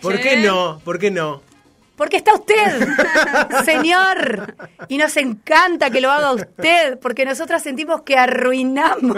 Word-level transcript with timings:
¿Por 0.00 0.20
qué 0.20 0.36
no? 0.38 0.80
¿Por 0.84 0.98
qué 0.98 1.10
no? 1.10 1.42
Porque 1.96 2.18
está 2.18 2.34
usted, 2.34 2.54
señor. 3.64 4.54
Y 4.88 4.98
nos 4.98 5.16
encanta 5.16 5.88
que 5.90 6.02
lo 6.02 6.10
haga 6.12 6.32
usted, 6.32 6.98
porque 6.98 7.24
nosotras 7.24 7.62
sentimos 7.62 8.02
que 8.02 8.16
arruinamos 8.18 9.16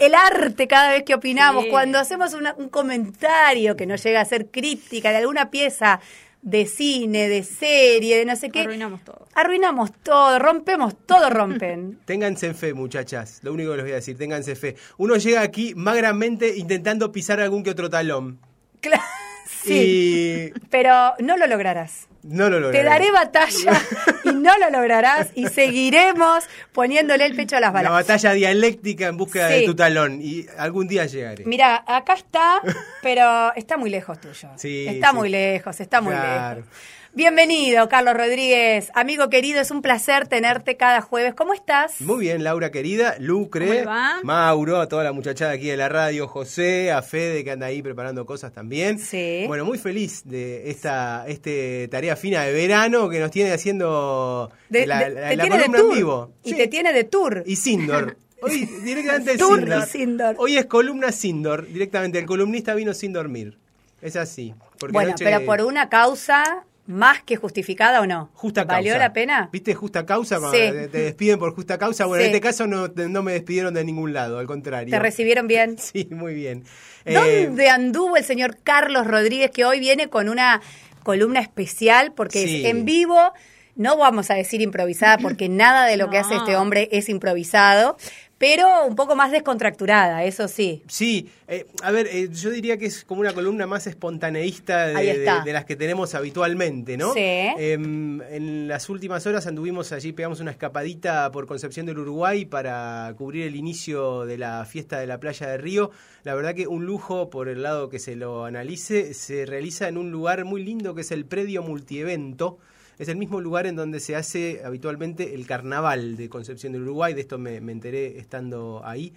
el 0.00 0.14
arte 0.14 0.66
cada 0.66 0.90
vez 0.90 1.04
que 1.04 1.14
opinamos. 1.14 1.64
Sí. 1.64 1.70
Cuando 1.70 1.98
hacemos 1.98 2.34
una- 2.34 2.54
un 2.54 2.68
comentario 2.68 3.76
que 3.76 3.86
no 3.86 3.94
llega 3.96 4.20
a 4.20 4.24
ser 4.24 4.46
crítica 4.50 5.10
de 5.10 5.18
alguna 5.18 5.50
pieza 5.50 6.00
de 6.42 6.66
cine, 6.66 7.28
de 7.28 7.42
serie, 7.42 8.18
de 8.18 8.24
no 8.26 8.34
sé 8.36 8.50
qué. 8.50 8.60
Arruinamos 8.62 9.02
todo. 9.04 9.26
Arruinamos 9.34 9.92
todo, 10.02 10.38
rompemos, 10.40 10.94
todo 11.06 11.30
rompen. 11.30 12.00
Ténganse 12.04 12.52
fe, 12.54 12.74
muchachas. 12.74 13.38
Lo 13.42 13.52
único 13.52 13.70
que 13.70 13.76
les 13.76 13.84
voy 13.84 13.92
a 13.92 13.96
decir, 13.96 14.18
ténganse 14.18 14.56
fe. 14.56 14.74
Uno 14.98 15.16
llega 15.16 15.40
aquí 15.40 15.72
magramente 15.76 16.56
intentando 16.56 17.12
pisar 17.12 17.40
algún 17.40 17.62
que 17.62 17.70
otro 17.70 17.88
talón. 17.88 18.40
Cla- 18.82 19.00
sí, 19.44 20.52
Y 20.54 20.60
pero 20.70 21.14
no 21.20 21.36
lo 21.36 21.46
lograrás. 21.46 22.08
No 22.24 22.48
lo 22.50 22.56
Te 22.56 22.82
lograré. 22.82 22.84
daré 22.88 23.12
batalla 23.12 23.80
y 24.24 24.32
no 24.32 24.56
lo 24.58 24.70
lograrás 24.70 25.28
y 25.34 25.46
seguiremos 25.48 26.44
poniéndole 26.72 27.26
el 27.26 27.36
pecho 27.36 27.56
a 27.56 27.60
las 27.60 27.68
La 27.72 27.82
balas. 27.82 27.92
batalla 27.92 28.32
dialéctica 28.32 29.06
en 29.06 29.16
búsqueda 29.16 29.48
Sí. 29.48 29.54
de 29.60 29.66
tu 29.66 29.74
talón. 29.76 30.20
Y 30.22 30.46
algún 30.58 30.88
día 30.88 31.06
llegaré. 31.06 31.44
Mira, 31.44 31.84
acá 31.86 32.14
está, 32.14 32.60
pero 33.02 33.52
está 33.54 33.76
muy 33.76 33.90
lejos 33.90 34.20
tuyo. 34.20 34.48
Sí, 34.56 34.86
está 34.88 35.10
sí. 35.10 35.16
muy 35.16 35.28
lejos, 35.28 35.78
está 35.80 36.00
muy 36.00 36.14
Claro. 36.14 36.60
lejos. 36.60 36.72
Bienvenido, 37.16 37.88
Carlos 37.88 38.14
Rodríguez. 38.14 38.90
Amigo 38.92 39.30
querido, 39.30 39.60
es 39.60 39.70
un 39.70 39.82
placer 39.82 40.26
tenerte 40.26 40.76
cada 40.76 41.00
jueves. 41.00 41.32
¿Cómo 41.34 41.54
estás? 41.54 42.00
Muy 42.00 42.18
bien, 42.18 42.42
Laura 42.42 42.72
querida, 42.72 43.14
Lucre. 43.20 43.84
Mauro, 44.24 44.80
a 44.80 44.88
toda 44.88 45.04
la 45.04 45.12
muchachada 45.12 45.52
aquí 45.52 45.68
de 45.68 45.76
la 45.76 45.88
radio, 45.88 46.26
José, 46.26 46.90
a 46.90 47.02
Fede 47.02 47.44
que 47.44 47.52
anda 47.52 47.66
ahí 47.66 47.82
preparando 47.82 48.26
cosas 48.26 48.52
también. 48.52 48.98
Sí. 48.98 49.44
Bueno, 49.46 49.64
muy 49.64 49.78
feliz 49.78 50.22
de 50.24 50.68
esta 50.72 51.24
este 51.28 51.86
tarea 51.86 52.13
fina 52.16 52.42
de 52.44 52.52
verano 52.52 53.08
que 53.08 53.18
nos 53.20 53.30
tiene 53.30 53.52
haciendo 53.52 54.50
De- 54.68 54.86
la, 54.86 55.00
de- 55.04 55.10
la- 55.10 55.28
te 55.30 55.36
la 55.36 55.42
tiene 55.44 55.58
de 55.58 55.64
columna 55.66 55.78
en 55.92 55.96
vivo. 55.98 56.32
Y 56.44 56.50
Sí. 56.50 56.56
te 56.56 56.68
tiene 56.68 56.92
de 56.92 57.04
tour. 57.04 57.42
Y 57.46 57.56
Sindor. 57.56 58.16
Hoy 58.42 58.66
directamente 58.82 59.38
Tour 59.38 59.60
Sindor. 59.60 59.82
y 59.82 59.86
Sindor. 59.90 60.34
Hoy 60.38 60.56
es 60.58 60.66
columna 60.66 61.12
Sindor, 61.12 61.66
directamente. 61.66 62.18
El 62.18 62.26
columnista 62.26 62.74
vino 62.74 62.92
sin 62.92 63.12
dormir. 63.12 63.56
Es 64.02 64.16
así. 64.16 64.54
Bueno, 64.90 65.14
pero 65.18 65.44
por 65.46 65.62
una 65.62 65.88
causa 65.88 66.64
más 66.86 67.22
que 67.22 67.36
justificada 67.36 68.02
o 68.02 68.06
no. 68.06 68.28
Justa 68.34 68.64
¿Valió 68.64 68.92
causa. 68.92 68.98
la 69.08 69.12
pena? 69.14 69.48
¿Viste 69.50 69.72
justa 69.72 70.04
causa? 70.04 70.38
Sí. 70.50 70.58
Te 70.58 70.88
despiden 70.88 71.38
por 71.38 71.54
justa 71.54 71.78
causa. 71.78 72.04
Bueno, 72.04 72.20
Sí. 72.22 72.28
en 72.28 72.34
este 72.34 72.46
caso 72.46 72.66
no, 72.66 72.88
no 72.88 73.22
me 73.22 73.32
despidieron 73.32 73.72
de 73.72 73.82
ningún 73.82 74.12
lado, 74.12 74.38
al 74.38 74.46
contrario. 74.46 74.90
¿Te 74.90 74.98
recibieron 74.98 75.46
bien? 75.48 75.76
Sí, 75.78 76.06
muy 76.10 76.34
bien. 76.34 76.64
Eh, 77.06 77.46
¿Dónde 77.46 77.70
anduvo 77.70 78.18
el 78.18 78.24
señor 78.24 78.58
Carlos 78.62 79.06
Rodríguez 79.06 79.50
que 79.50 79.64
hoy 79.64 79.80
viene 79.80 80.08
con 80.10 80.28
una 80.28 80.60
columna 81.04 81.38
especial 81.40 82.12
porque 82.12 82.44
Sí. 82.44 82.64
es 82.64 82.70
en 82.70 82.84
vivo? 82.84 83.32
No 83.76 83.96
vamos 83.96 84.30
a 84.30 84.34
decir 84.34 84.60
improvisada 84.62 85.18
porque 85.18 85.48
nada 85.48 85.86
de 85.86 85.96
lo 85.96 86.10
que 86.10 86.18
hace 86.18 86.34
este 86.36 86.56
hombre 86.56 86.88
es 86.92 87.08
improvisado, 87.08 87.96
pero 88.38 88.84
un 88.86 88.96
poco 88.96 89.14
más 89.14 89.30
descontracturada, 89.30 90.24
eso 90.24 90.48
sí. 90.48 90.82
Sí, 90.88 91.30
eh, 91.46 91.66
a 91.82 91.90
ver, 91.90 92.08
eh, 92.10 92.28
yo 92.32 92.50
diría 92.50 92.76
que 92.76 92.86
es 92.86 93.04
como 93.04 93.20
una 93.20 93.32
columna 93.32 93.66
más 93.66 93.86
espontaneísta 93.86 94.88
de, 94.88 95.52
las 95.52 95.64
que 95.64 95.76
tenemos 95.76 96.14
habitualmente, 96.14 96.96
¿no? 96.96 97.12
Sí. 97.14 97.20
Em, 97.20 98.20
en 98.22 98.68
las 98.68 98.88
últimas 98.88 99.26
horas 99.26 99.46
anduvimos 99.46 99.92
allí, 99.92 100.12
pegamos 100.12 100.40
una 100.40 100.50
escapadita 100.50 101.30
por 101.30 101.46
Concepción 101.46 101.86
del 101.86 101.98
Uruguay 101.98 102.44
para 102.44 103.14
cubrir 103.16 103.46
el 103.46 103.56
inicio 103.56 104.24
de 104.24 104.38
la 104.38 104.64
fiesta 104.64 104.98
de 104.98 105.06
la 105.06 105.20
playa 105.20 105.48
de 105.48 105.58
Río. 105.58 105.90
La 106.24 106.34
verdad 106.34 106.54
que 106.54 106.66
un 106.66 106.86
lujo 106.86 107.30
por 107.30 107.48
el 107.48 107.62
lado 107.62 107.88
que 107.88 107.98
se 107.98 108.16
lo 108.16 108.44
analice, 108.44 109.14
se 109.14 109.46
realiza 109.46 109.88
en 109.88 109.96
un 109.98 110.10
lugar 110.10 110.44
muy 110.44 110.64
lindo 110.64 110.94
que 110.94 111.02
es 111.02 111.12
el 111.12 111.24
predio 111.24 111.62
multievento. 111.62 112.58
Es 112.98 113.08
el 113.08 113.16
mismo 113.16 113.40
lugar 113.40 113.66
en 113.66 113.76
donde 113.76 114.00
se 114.00 114.14
hace 114.16 114.62
habitualmente 114.64 115.34
el 115.34 115.46
carnaval 115.46 116.16
de 116.16 116.28
Concepción 116.28 116.72
del 116.72 116.82
Uruguay, 116.82 117.14
de 117.14 117.20
esto 117.22 117.38
me, 117.38 117.60
me 117.60 117.72
enteré 117.72 118.18
estando 118.18 118.82
ahí. 118.84 119.12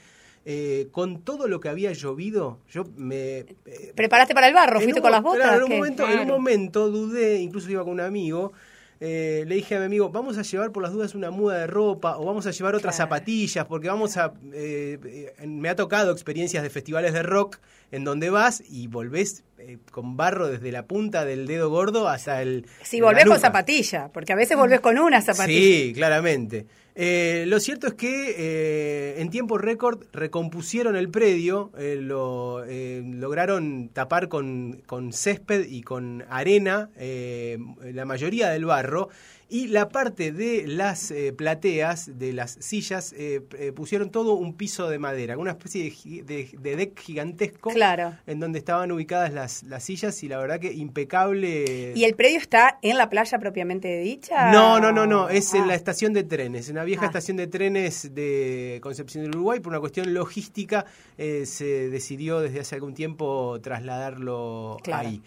Eh, 0.49 0.87
con 0.91 1.21
todo 1.23 1.47
lo 1.49 1.59
que 1.59 1.67
había 1.67 1.91
llovido, 1.91 2.59
yo 2.71 2.85
me... 2.95 3.39
eh, 3.65 3.91
¿Preparaste 3.95 4.33
para 4.33 4.47
el 4.47 4.53
barro? 4.53 4.79
¿Fuiste 4.79 4.99
un 4.99 5.03
con 5.03 5.11
las 5.11 5.21
botas? 5.21 5.41
claro, 5.41 5.65
en 5.65 5.71
un, 5.73 5.77
momento, 5.77 6.03
en 6.03 6.09
un 6.11 6.15
Claro. 6.15 6.33
momento 6.33 6.89
dudé, 6.89 7.39
incluso 7.41 7.69
iba 7.69 7.83
con 7.83 7.91
un 7.93 7.99
amigo, 7.99 8.53
eh, 9.01 9.43
le 9.45 9.55
dije 9.55 9.75
a 9.75 9.79
mi 9.79 9.85
amigo, 9.87 10.09
vamos 10.09 10.37
a 10.37 10.43
llevar 10.43 10.71
por 10.71 10.81
las 10.83 10.93
dudas 10.93 11.15
una 11.15 11.31
muda 11.31 11.57
de 11.59 11.67
ropa 11.67 12.17
o 12.17 12.25
vamos 12.25 12.47
a 12.47 12.51
llevar 12.51 12.75
otras 12.75 12.95
Claro. 12.95 13.09
zapatillas 13.09 13.65
porque 13.65 13.89
vamos 13.89 14.15
a... 14.15 14.33
eh, 14.53 15.33
me 15.45 15.67
ha 15.69 15.75
tocado 15.75 16.13
experiencias 16.13 16.63
de 16.63 16.69
festivales 16.69 17.11
de 17.13 17.23
rock 17.23 17.57
en 17.91 18.05
donde 18.05 18.29
vas 18.29 18.63
y 18.69 18.87
volvés 18.87 19.43
eh, 19.59 19.77
con 19.91 20.17
barro 20.17 20.47
desde 20.47 20.71
la 20.71 20.85
punta 20.85 21.25
del 21.25 21.47
dedo 21.47 21.69
gordo 21.69 22.07
hasta 22.07 22.41
el... 22.41 22.65
Si 22.83 23.01
volvés 23.01 23.25
con 23.25 23.39
zapatilla, 23.39 24.09
porque 24.13 24.33
a 24.33 24.35
veces 24.35 24.57
volvés 24.57 24.79
con 24.79 24.97
una 24.97 25.21
zapatilla. 25.21 25.59
Sí, 25.59 25.93
claramente. 25.95 26.65
Eh, 26.99 27.45
lo 27.47 27.59
cierto 27.59 27.85
es 27.85 27.93
que 27.93 28.33
eh, 28.35 29.21
en 29.21 29.29
tiempo 29.29 29.59
récord 29.59 30.05
recompusieron 30.13 30.95
el 30.95 31.09
predio, 31.09 31.71
eh, 31.77 31.95
lo 32.01 32.63
eh, 32.65 33.03
lograron 33.05 33.89
tapar 33.89 34.29
con, 34.29 34.81
con 34.87 35.13
césped 35.13 35.67
y 35.69 35.83
con 35.83 36.25
arena 36.27 36.89
la 36.97 38.05
mayoría 38.05 38.49
del 38.49 38.65
barro 38.65 39.09
y 39.49 39.67
la 39.67 39.87
parte 39.89 40.31
de 40.31 40.67
las 40.67 41.09
eh, 41.11 41.31
plateas, 41.31 42.17
de 42.19 42.33
las 42.33 42.57
sillas, 42.59 43.13
eh, 43.13 43.41
eh, 43.57 43.71
pusieron 43.71 44.09
todo 44.09 44.33
un 44.33 44.55
piso 44.55 44.89
de 44.89 44.99
madera, 44.99 45.37
una 45.37 45.51
especie 45.51 45.83
de, 45.83 46.23
de- 46.23 46.49
de 46.59 46.75
deck 46.75 46.99
gigantesco 46.99 47.69
Claro. 47.69 48.13
en 48.27 48.39
donde 48.39 48.59
estaban 48.59 48.91
ubicadas 48.91 49.31
las, 49.33 49.63
las 49.63 49.83
sillas 49.83 50.21
y 50.23 50.27
la 50.27 50.37
verdad 50.37 50.59
que 50.59 50.73
impecable. 50.73 51.93
¿Y 51.95 52.03
el 52.03 52.15
predio 52.15 52.39
está 52.39 52.77
en 52.81 52.97
la 52.97 53.09
playa 53.09 53.39
propiamente 53.39 53.99
dicha? 53.99 54.51
No, 54.51 54.79
no, 54.79 54.91
no, 54.91 55.05
no, 55.07 55.29
es 55.29 55.53
Ah. 55.53 55.57
en 55.59 55.67
la 55.67 55.75
estación 55.75 56.11
de 56.13 56.23
trenes, 56.23 56.67
en 56.69 56.75
la 56.75 56.83
vieja 56.83 57.03
Ah. 57.03 57.07
estación 57.07 57.37
de 57.37 57.47
trenes 57.47 58.13
de 58.13 58.79
Concepción 58.83 59.23
del 59.23 59.35
Uruguay. 59.35 59.59
Por 59.61 59.71
una 59.71 59.79
cuestión 59.79 60.13
logística 60.13 60.85
eh, 61.17 61.45
se 61.45 61.89
decidió 61.89 62.41
desde 62.41 62.59
hace 62.59 62.75
algún 62.75 62.93
tiempo 62.93 63.59
trasladarlo 63.61 64.77
Claro. 64.83 65.07
ahí. 65.07 65.21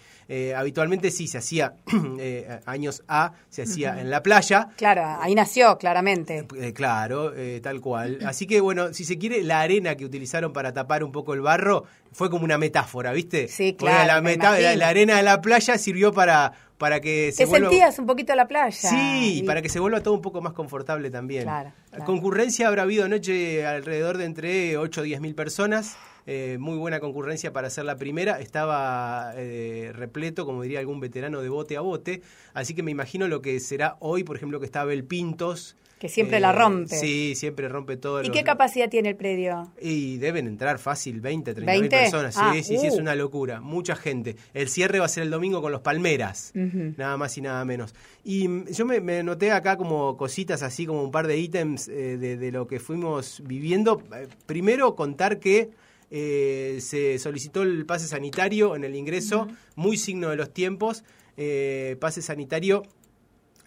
Habitualmente 0.54 1.10
sí, 1.10 1.26
se 1.26 1.38
hacía, 1.38 1.74
años 2.66 3.02
A, 3.08 3.32
se 3.48 3.62
hacía 3.62 4.00
en 4.00 4.09
la 4.10 4.22
playa. 4.22 4.68
Claro, 4.76 5.02
ahí 5.20 5.34
nació, 5.34 5.78
claramente. 5.78 6.46
Eh, 6.58 6.72
claro, 6.72 7.32
eh, 7.34 7.60
tal 7.62 7.80
cual. 7.80 8.18
Así 8.26 8.46
que 8.46 8.60
bueno, 8.60 8.92
si 8.92 9.04
se 9.04 9.18
quiere, 9.18 9.42
la 9.42 9.60
arena 9.60 9.94
que 9.94 10.04
utilizaron 10.04 10.52
para 10.52 10.72
tapar 10.72 11.02
un 11.04 11.12
poco 11.12 11.32
el 11.34 11.40
barro 11.40 11.84
fue 12.12 12.28
como 12.28 12.44
una 12.44 12.58
metáfora, 12.58 13.12
¿viste? 13.12 13.48
Sí, 13.48 13.74
claro, 13.74 14.06
La, 14.06 14.20
me 14.20 14.36
la, 14.36 14.88
arena 14.88 15.16
de 15.16 15.22
la 15.22 15.40
playa 15.40 15.78
sirvió 15.78 16.12
para, 16.12 16.52
para 16.76 17.00
que 17.00 17.30
se 17.32 17.44
¿Te 17.44 17.50
vuelva... 17.50 17.68
sentías 17.70 17.98
un 17.98 18.06
poquito 18.06 18.32
a 18.32 18.36
la 18.36 18.48
playa? 18.48 18.72
Sí, 18.72 19.38
Y- 19.38 19.42
para 19.44 19.62
que 19.62 19.68
se 19.68 19.78
vuelva 19.80 20.02
todo 20.02 20.14
un 20.14 20.22
poco 20.22 20.40
más 20.40 20.52
confortable 20.52 21.10
también. 21.10 21.44
Claro, 21.44 21.72
claro. 21.90 22.04
Concurrencia 22.04 22.66
habrá 22.68 22.82
habido 22.82 23.04
anoche 23.04 23.64
alrededor 23.66 24.18
de 24.18 24.24
entre 24.24 24.76
8 24.76 25.00
o 25.00 25.04
10 25.04 25.20
mil 25.20 25.34
personas. 25.34 25.96
Eh, 26.26 26.56
muy 26.60 26.76
buena 26.78 27.00
concurrencia 27.00 27.52
para 27.52 27.68
hacer 27.68 27.84
la 27.84 27.96
primera. 27.96 28.40
Estaba 28.40 29.32
eh, 29.36 29.92
repleto, 29.94 30.44
como 30.46 30.62
diría 30.62 30.78
algún 30.80 31.00
veterano, 31.00 31.40
de 31.42 31.48
bote 31.48 31.76
a 31.76 31.80
bote. 31.80 32.22
Así 32.54 32.74
que 32.74 32.82
me 32.82 32.90
imagino 32.90 33.28
lo 33.28 33.42
que 33.42 33.58
será 33.60 33.96
hoy, 34.00 34.24
por 34.24 34.36
ejemplo, 34.36 34.60
que 34.60 34.66
está 34.66 34.82
Abel 34.82 35.04
Pintos. 35.04 35.76
Que 35.98 36.08
siempre 36.08 36.40
la 36.40 36.52
rompe. 36.52 36.96
Sí, 36.96 37.34
siempre 37.34 37.68
rompe 37.68 37.98
todo. 37.98 38.22
¿Y 38.22 38.28
los- 38.28 38.34
qué 38.34 38.42
capacidad 38.42 38.88
tiene 38.88 39.10
el 39.10 39.16
predio? 39.16 39.70
y 39.82 40.16
deben 40.16 40.46
entrar 40.46 40.78
fácil 40.78 41.20
20, 41.20 41.52
30 41.52 41.72
mil 41.74 41.82
¿20? 41.82 41.90
personas. 41.90 42.34
Sí, 42.34 42.40
Ah, 42.42 42.52
sí, 42.54 42.78
sí, 42.78 42.86
es 42.86 42.94
uh. 42.94 43.00
una 43.00 43.14
locura. 43.14 43.60
Mucha 43.60 43.94
gente. 43.96 44.34
El 44.54 44.68
cierre 44.70 44.98
va 44.98 45.04
a 45.04 45.08
ser 45.10 45.24
el 45.24 45.30
domingo 45.30 45.60
con 45.60 45.72
los 45.72 45.82
Palmeras. 45.82 46.52
Nada 46.54 47.18
más 47.18 47.36
y 47.36 47.42
nada 47.42 47.62
menos. 47.66 47.94
Y 48.24 48.48
mm, 48.48 48.68
yo 48.68 48.86
me, 48.86 49.00
me 49.02 49.22
noté 49.22 49.50
acá 49.52 49.76
como 49.76 50.16
cositas 50.16 50.62
así, 50.62 50.86
como 50.86 51.02
un 51.02 51.10
par 51.10 51.26
de 51.26 51.36
ítems 51.36 51.88
eh, 51.88 52.16
de, 52.16 52.38
de 52.38 52.50
lo 52.50 52.66
que 52.66 52.80
fuimos 52.80 53.42
viviendo. 53.46 54.02
Eh, 54.16 54.26
primero, 54.46 54.94
contar 54.96 55.38
que 55.38 55.68
eh, 56.10 56.78
se 56.80 57.18
solicitó 57.18 57.62
el 57.62 57.86
pase 57.86 58.08
sanitario 58.08 58.74
en 58.74 58.84
el 58.84 58.96
ingreso, 58.96 59.46
muy 59.76 59.96
signo 59.96 60.30
de 60.30 60.36
los 60.36 60.52
tiempos. 60.52 61.04
eh, 61.36 61.96
pase 62.00 62.20
sanitario 62.20 62.82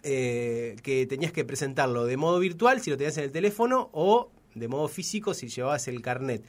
eh, 0.02 0.76
que 0.82 1.06
tenías 1.06 1.32
que 1.32 1.44
presentarlo 1.44 2.04
de 2.04 2.16
modo 2.18 2.38
virtual 2.38 2.80
si 2.80 2.90
lo 2.90 2.98
tenías 2.98 3.16
en 3.16 3.24
el 3.24 3.32
teléfono 3.32 3.88
o 3.92 4.30
de 4.54 4.68
modo 4.68 4.86
físico 4.86 5.32
si 5.32 5.48
llevabas 5.48 5.88
el 5.88 6.02
carnet. 6.02 6.44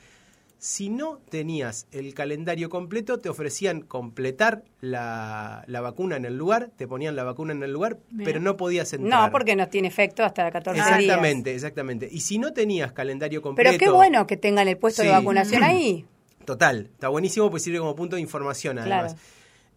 Si 0.65 0.89
no 0.89 1.19
tenías 1.29 1.85
el 1.91 2.15
calendario 2.15 2.71
completo, 2.71 3.19
te 3.19 3.29
ofrecían 3.29 3.81
completar 3.81 4.63
la, 4.81 5.63
la 5.67 5.81
vacuna 5.81 6.15
en 6.15 6.25
el 6.25 6.39
lugar, 6.39 6.71
te 6.75 6.88
ponían 6.88 7.15
la 7.15 7.23
vacuna 7.23 7.53
en 7.53 7.62
el 7.62 7.71
lugar, 7.71 8.00
Bien. 8.09 8.25
pero 8.25 8.39
no 8.39 8.57
podías 8.57 8.91
entrar. 8.91 9.25
No, 9.25 9.31
porque 9.31 9.56
no 9.56 9.67
tiene 9.69 9.89
efecto 9.89 10.23
hasta 10.23 10.50
14 10.50 10.73
días. 10.73 11.00
Exactamente, 11.00 11.53
exactamente. 11.53 12.09
Y 12.12 12.21
si 12.21 12.39
no 12.39 12.51
tenías 12.51 12.94
calendario 12.94 13.44
completo... 13.44 13.69
Pero 13.69 13.77
qué 13.77 13.95
bueno 13.95 14.25
que 14.25 14.38
tengan 14.38 14.67
el 14.67 14.77
puesto 14.77 15.03
de 15.03 15.09
vacunación 15.09 15.62
ahí. 15.62 16.03
Total, 16.45 16.89
está 16.91 17.09
buenísimo, 17.09 17.51
pues 17.51 17.62
sirve 17.62 17.77
como 17.77 17.95
punto 17.95 18.15
de 18.15 18.23
información 18.23 18.79
además. 18.79 19.13
Claro. 19.13 19.27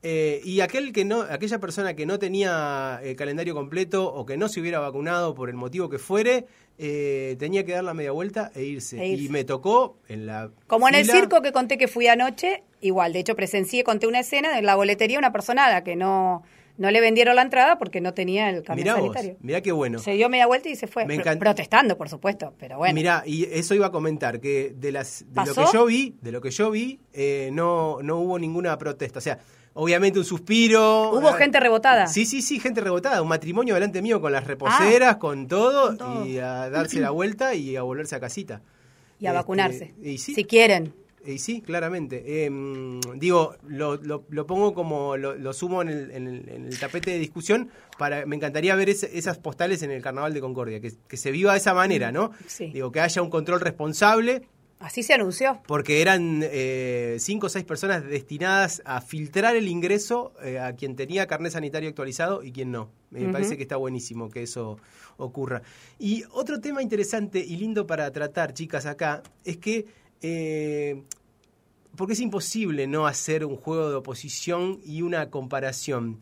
Eh, 0.02 0.40
y 0.44 0.60
aquel 0.60 0.92
que 0.92 1.04
no, 1.04 1.22
aquella 1.22 1.58
persona 1.58 1.94
que 1.94 2.06
no 2.06 2.18
tenía 2.18 3.00
el 3.02 3.16
calendario 3.16 3.54
completo 3.54 4.12
o 4.12 4.24
que 4.24 4.36
no 4.36 4.48
se 4.48 4.60
hubiera 4.60 4.78
vacunado 4.78 5.34
por 5.34 5.48
el 5.48 5.56
motivo 5.56 5.88
que 5.88 5.98
fuere, 5.98 6.46
eh, 6.78 7.34
tenía 7.38 7.64
que 7.64 7.72
dar 7.72 7.82
la 7.82 7.94
media 7.94 8.12
vuelta 8.12 8.52
e 8.54 8.62
irse. 8.62 9.00
E 9.00 9.08
irse. 9.08 9.24
Y 9.24 9.28
me 9.28 9.44
tocó 9.44 9.98
en 10.08 10.26
la. 10.26 10.50
Como 10.68 10.88
en 10.88 10.94
el 10.94 11.04
circo 11.04 11.42
que 11.42 11.52
conté 11.52 11.78
que 11.78 11.88
fui 11.88 12.06
anoche, 12.06 12.62
igual, 12.80 13.12
de 13.12 13.20
hecho 13.20 13.34
presencié, 13.34 13.82
conté 13.82 14.06
una 14.06 14.20
escena 14.20 14.54
de 14.54 14.62
la 14.62 14.76
boletería, 14.76 15.18
una 15.18 15.32
persona 15.32 15.66
a 15.66 15.70
la 15.70 15.82
que 15.82 15.96
no, 15.96 16.44
no 16.76 16.92
le 16.92 17.00
vendieron 17.00 17.34
la 17.34 17.42
entrada 17.42 17.76
porque 17.76 18.00
no 18.00 18.14
tenía 18.14 18.50
el 18.50 18.62
carnet 18.62 18.84
Mirá 18.84 18.94
vos, 18.94 19.12
sanitario. 19.12 19.36
mirá 19.40 19.60
qué 19.60 19.72
bueno. 19.72 19.98
Se 19.98 20.12
dio 20.12 20.28
media 20.28 20.46
vuelta 20.46 20.68
y 20.68 20.76
se 20.76 20.86
fue. 20.86 21.04
Me 21.06 21.18
Protestando, 21.18 21.98
por 21.98 22.08
supuesto, 22.08 22.54
pero 22.56 22.78
bueno. 22.78 22.94
Mirá, 22.94 23.24
y 23.26 23.44
eso 23.44 23.74
iba 23.74 23.86
a 23.86 23.90
comentar, 23.90 24.40
que 24.40 24.72
de 24.76 24.92
las 24.92 25.24
de 25.28 25.44
lo 25.44 25.54
que 25.54 25.64
yo 25.72 25.86
vi, 25.86 26.14
de 26.22 26.30
lo 26.30 26.40
que 26.40 26.50
yo 26.52 26.70
vi, 26.70 27.00
eh, 27.12 27.50
no, 27.52 27.98
no 28.02 28.18
hubo 28.18 28.38
ninguna 28.38 28.78
protesta. 28.78 29.18
O 29.18 29.22
sea, 29.22 29.40
obviamente 29.80 30.18
un 30.18 30.24
suspiro. 30.24 31.10
¿Hubo 31.12 31.32
gente 31.32 31.58
rebotada? 31.60 32.06
Sí, 32.08 32.26
sí, 32.26 32.42
sí, 32.42 32.58
gente 32.60 32.80
rebotada. 32.80 33.22
Un 33.22 33.28
matrimonio 33.28 33.74
delante 33.74 34.02
mío 34.02 34.20
con 34.20 34.32
las 34.32 34.44
reposeras, 34.46 35.16
con, 35.16 35.46
todo, 35.46 35.88
Con 35.88 35.98
todo. 35.98 36.26
y 36.26 36.38
a 36.38 36.68
darse 36.68 37.00
la 37.00 37.10
vuelta 37.10 37.54
y 37.54 37.76
a 37.76 37.82
volverse 37.82 38.14
a 38.16 38.20
casita. 38.20 38.60
y 39.20 39.26
a 39.26 39.30
Este, 39.30 39.36
vacunarse. 39.38 39.94
y 40.02 40.18
sí, 40.18 40.34
Si 40.34 40.44
quieren. 40.44 40.92
y 41.26 41.38
sí, 41.38 41.60
claramente. 41.60 42.22
Eh, 42.26 42.50
digo, 43.16 43.56
lo, 43.66 43.96
lo, 43.96 44.24
lo 44.28 44.46
pongo 44.46 44.74
como, 44.74 45.16
lo, 45.16 45.34
lo 45.34 45.52
sumo 45.52 45.82
en 45.82 45.88
el, 45.88 46.10
en, 46.12 46.26
el, 46.28 46.48
en 46.48 46.66
el 46.66 46.78
tapete 46.78 47.10
de 47.10 47.18
discusión. 47.18 47.70
para 47.98 48.24
Me 48.26 48.36
encantaría 48.36 48.74
ver 48.76 48.88
esas 48.88 49.38
postales 49.38 49.82
en 49.82 49.90
el 49.90 50.02
Carnaval 50.02 50.32
de 50.34 50.40
Concordia, 50.40 50.80
que, 50.80 50.92
que 51.08 51.16
se 51.16 51.30
viva 51.32 51.52
de 51.52 51.58
esa 51.58 51.74
manera, 51.74 52.12
¿no? 52.12 52.30
Sí. 52.46 52.70
Digo, 52.72 52.92
que 52.92 53.00
haya 53.00 53.22
un 53.22 53.30
control 53.30 53.60
responsable, 53.60 54.42
Así 54.80 55.02
se 55.02 55.14
anunció. 55.14 55.60
porque 55.66 56.00
eran 56.00 56.40
eh, 56.44 57.16
cinco 57.18 57.46
o 57.46 57.48
seis 57.48 57.64
personas 57.64 58.04
destinadas 58.04 58.80
a 58.84 59.00
filtrar 59.00 59.56
el 59.56 59.66
ingreso 59.68 60.32
eh, 60.42 60.58
a 60.58 60.74
quien 60.76 60.94
tenía 60.94 61.26
carnet 61.26 61.52
sanitario 61.52 61.88
actualizado 61.88 62.42
y 62.42 62.52
quien 62.52 62.70
no. 62.70 62.90
Me 63.10 63.28
parece 63.32 63.56
que 63.56 63.62
está 63.62 63.76
buenísimo 63.76 64.28
que 64.28 64.42
eso 64.42 64.78
ocurra. 65.16 65.62
Y 65.98 66.24
otro 66.30 66.60
tema 66.60 66.82
interesante 66.82 67.38
y 67.40 67.56
lindo 67.56 67.86
para 67.86 68.10
tratar, 68.12 68.54
chicas, 68.54 68.86
acá, 68.86 69.22
es 69.44 69.56
que... 69.56 69.86
eh, 70.22 71.02
porque 71.96 72.12
es 72.12 72.20
imposible 72.20 72.86
no 72.86 73.08
hacer 73.08 73.44
un 73.44 73.56
juego 73.56 73.90
de 73.90 73.96
oposición 73.96 74.78
y 74.84 75.02
una 75.02 75.30
comparación. 75.30 76.20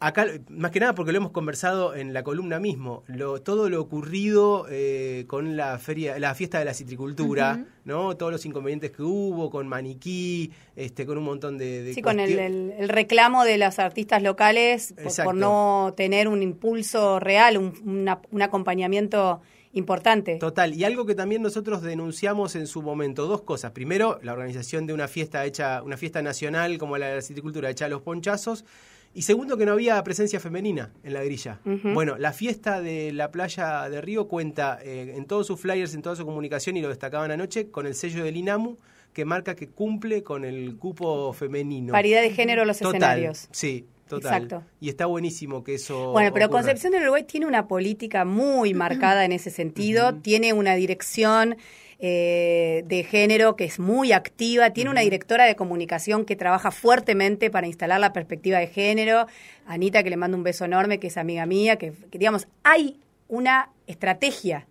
Acá, 0.00 0.26
más 0.48 0.70
que 0.70 0.78
nada 0.78 0.94
porque 0.94 1.10
lo 1.10 1.18
hemos 1.18 1.32
conversado 1.32 1.92
en 1.96 2.12
la 2.14 2.22
columna 2.22 2.60
mismo, 2.60 3.02
lo, 3.08 3.42
todo 3.42 3.68
lo 3.68 3.80
ocurrido 3.80 4.66
eh, 4.70 5.24
con 5.26 5.56
la 5.56 5.76
feria, 5.80 6.20
la 6.20 6.36
fiesta 6.36 6.60
de 6.60 6.64
la 6.64 6.72
citricultura, 6.72 7.64
¿no? 7.84 8.16
Todos 8.16 8.30
los 8.30 8.46
inconvenientes 8.46 8.92
que 8.92 9.02
hubo 9.02 9.50
con 9.50 9.66
maniquí, 9.66 10.52
este, 10.76 11.04
con 11.04 11.18
un 11.18 11.24
montón 11.24 11.58
de, 11.58 11.82
de 11.82 11.94
Sí, 11.94 12.02
con 12.02 12.20
el, 12.20 12.38
el- 12.38 12.74
el 12.78 12.88
reclamo 12.88 13.42
de 13.44 13.58
los 13.58 13.80
artistas 13.80 14.22
locales 14.22 14.94
por, 15.24 15.34
no 15.34 15.92
tener 15.96 16.28
un 16.28 16.44
impulso 16.44 17.18
real, 17.18 17.58
un, 17.58 17.74
una- 17.84 18.20
un 18.30 18.42
acompañamiento 18.42 19.40
importante. 19.72 20.36
Total, 20.36 20.74
y 20.74 20.84
algo 20.84 21.06
que 21.06 21.16
también 21.16 21.42
nosotros 21.42 21.82
denunciamos 21.82 22.54
en 22.54 22.68
su 22.68 22.82
momento, 22.82 23.26
dos 23.26 23.42
cosas. 23.42 23.72
Primero, 23.72 24.20
la 24.22 24.32
organización 24.32 24.86
de 24.86 24.92
una 24.94 25.08
fiesta 25.08 25.44
hecha, 25.44 25.82
una 25.82 25.96
fiesta 25.96 26.22
nacional 26.22 26.78
como 26.78 26.96
la 26.98 27.08
de 27.08 27.16
la 27.16 27.22
citricultura 27.22 27.68
hecha 27.68 27.86
a 27.86 27.88
los 27.88 28.02
ponchazos. 28.02 28.64
Y 29.14 29.22
segundo, 29.22 29.56
que 29.56 29.66
no 29.66 29.72
había 29.72 30.02
presencia 30.04 30.38
femenina 30.38 30.92
en 31.02 31.12
la 31.12 31.24
grilla. 31.24 31.60
Bueno, 31.64 32.16
la 32.18 32.32
fiesta 32.32 32.80
de 32.80 33.12
la 33.12 33.30
playa 33.30 33.88
de 33.88 34.00
Río 34.00 34.28
cuenta 34.28 34.78
eh, 34.82 35.14
en 35.16 35.24
todos 35.24 35.46
sus 35.46 35.60
flyers, 35.60 35.94
en 35.94 36.02
toda 36.02 36.14
su 36.14 36.24
comunicación, 36.24 36.76
y 36.76 36.82
lo 36.82 36.88
destacaban 36.88 37.30
anoche, 37.30 37.70
con 37.70 37.86
el 37.86 37.94
sello 37.94 38.22
del 38.22 38.36
INAMU, 38.36 38.78
que 39.12 39.24
marca 39.24 39.56
que 39.56 39.68
cumple 39.68 40.22
con 40.22 40.44
el 40.44 40.76
cupo 40.76 41.32
femenino. 41.32 41.92
Paridad 41.92 42.22
de 42.22 42.30
género 42.30 42.62
en 42.62 42.68
los 42.68 42.78
total, 42.78 42.94
escenarios. 42.94 43.48
Sí, 43.50 43.86
total. 44.06 44.44
Exacto. 44.44 44.66
Y 44.80 44.88
está 44.88 45.06
buenísimo 45.06 45.64
que 45.64 45.74
eso. 45.74 46.12
Bueno, 46.12 46.30
pero 46.32 46.46
ocurra. 46.46 46.60
Concepción 46.60 46.92
del 46.92 47.02
Uruguay 47.02 47.24
tiene 47.24 47.46
una 47.46 47.66
política 47.66 48.24
muy 48.24 48.74
marcada 48.74 49.24
en 49.24 49.32
ese 49.32 49.50
sentido, 49.50 50.14
tiene 50.16 50.52
una 50.52 50.76
dirección 50.76 51.56
eh, 52.00 52.84
de 52.86 53.02
género 53.02 53.56
que 53.56 53.64
es 53.64 53.78
muy 53.78 54.12
activa, 54.12 54.70
tiene 54.70 54.90
una 54.90 55.00
directora 55.00 55.44
de 55.44 55.56
comunicación 55.56 56.24
que 56.24 56.36
trabaja 56.36 56.70
fuertemente 56.70 57.50
para 57.50 57.66
instalar 57.66 57.98
la 58.00 58.12
perspectiva 58.12 58.58
de 58.58 58.68
género, 58.68 59.26
Anita, 59.66 60.02
que 60.02 60.10
le 60.10 60.16
mando 60.16 60.36
un 60.36 60.44
beso 60.44 60.64
enorme, 60.64 61.00
que 61.00 61.08
es 61.08 61.16
amiga 61.16 61.44
mía, 61.46 61.76
que, 61.76 61.92
que, 62.10 62.18
digamos, 62.18 62.46
hay 62.62 63.00
una 63.28 63.70
estrategia 63.86 64.66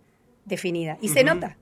definida 0.48 0.98
y 1.00 1.08
se 1.08 1.22
nota. 1.22 1.56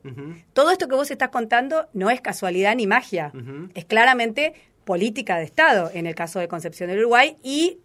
Todo 0.53 0.71
esto 0.71 0.89
que 0.89 0.95
vos 0.95 1.11
estás 1.11 1.29
contando 1.29 1.87
no 1.93 2.11
es 2.11 2.21
casualidad 2.21 2.75
ni 2.77 2.87
magia, 2.87 3.33
es 3.75 3.85
claramente 3.85 4.55
política 4.85 5.37
de 5.37 5.45
Estado 5.45 5.91
en 5.93 6.07
el 6.07 6.15
caso 6.15 6.39
de 6.39 6.49
Concepción 6.49 6.89
del 6.89 7.01
Uruguay 7.01 7.37
y 7.43 7.79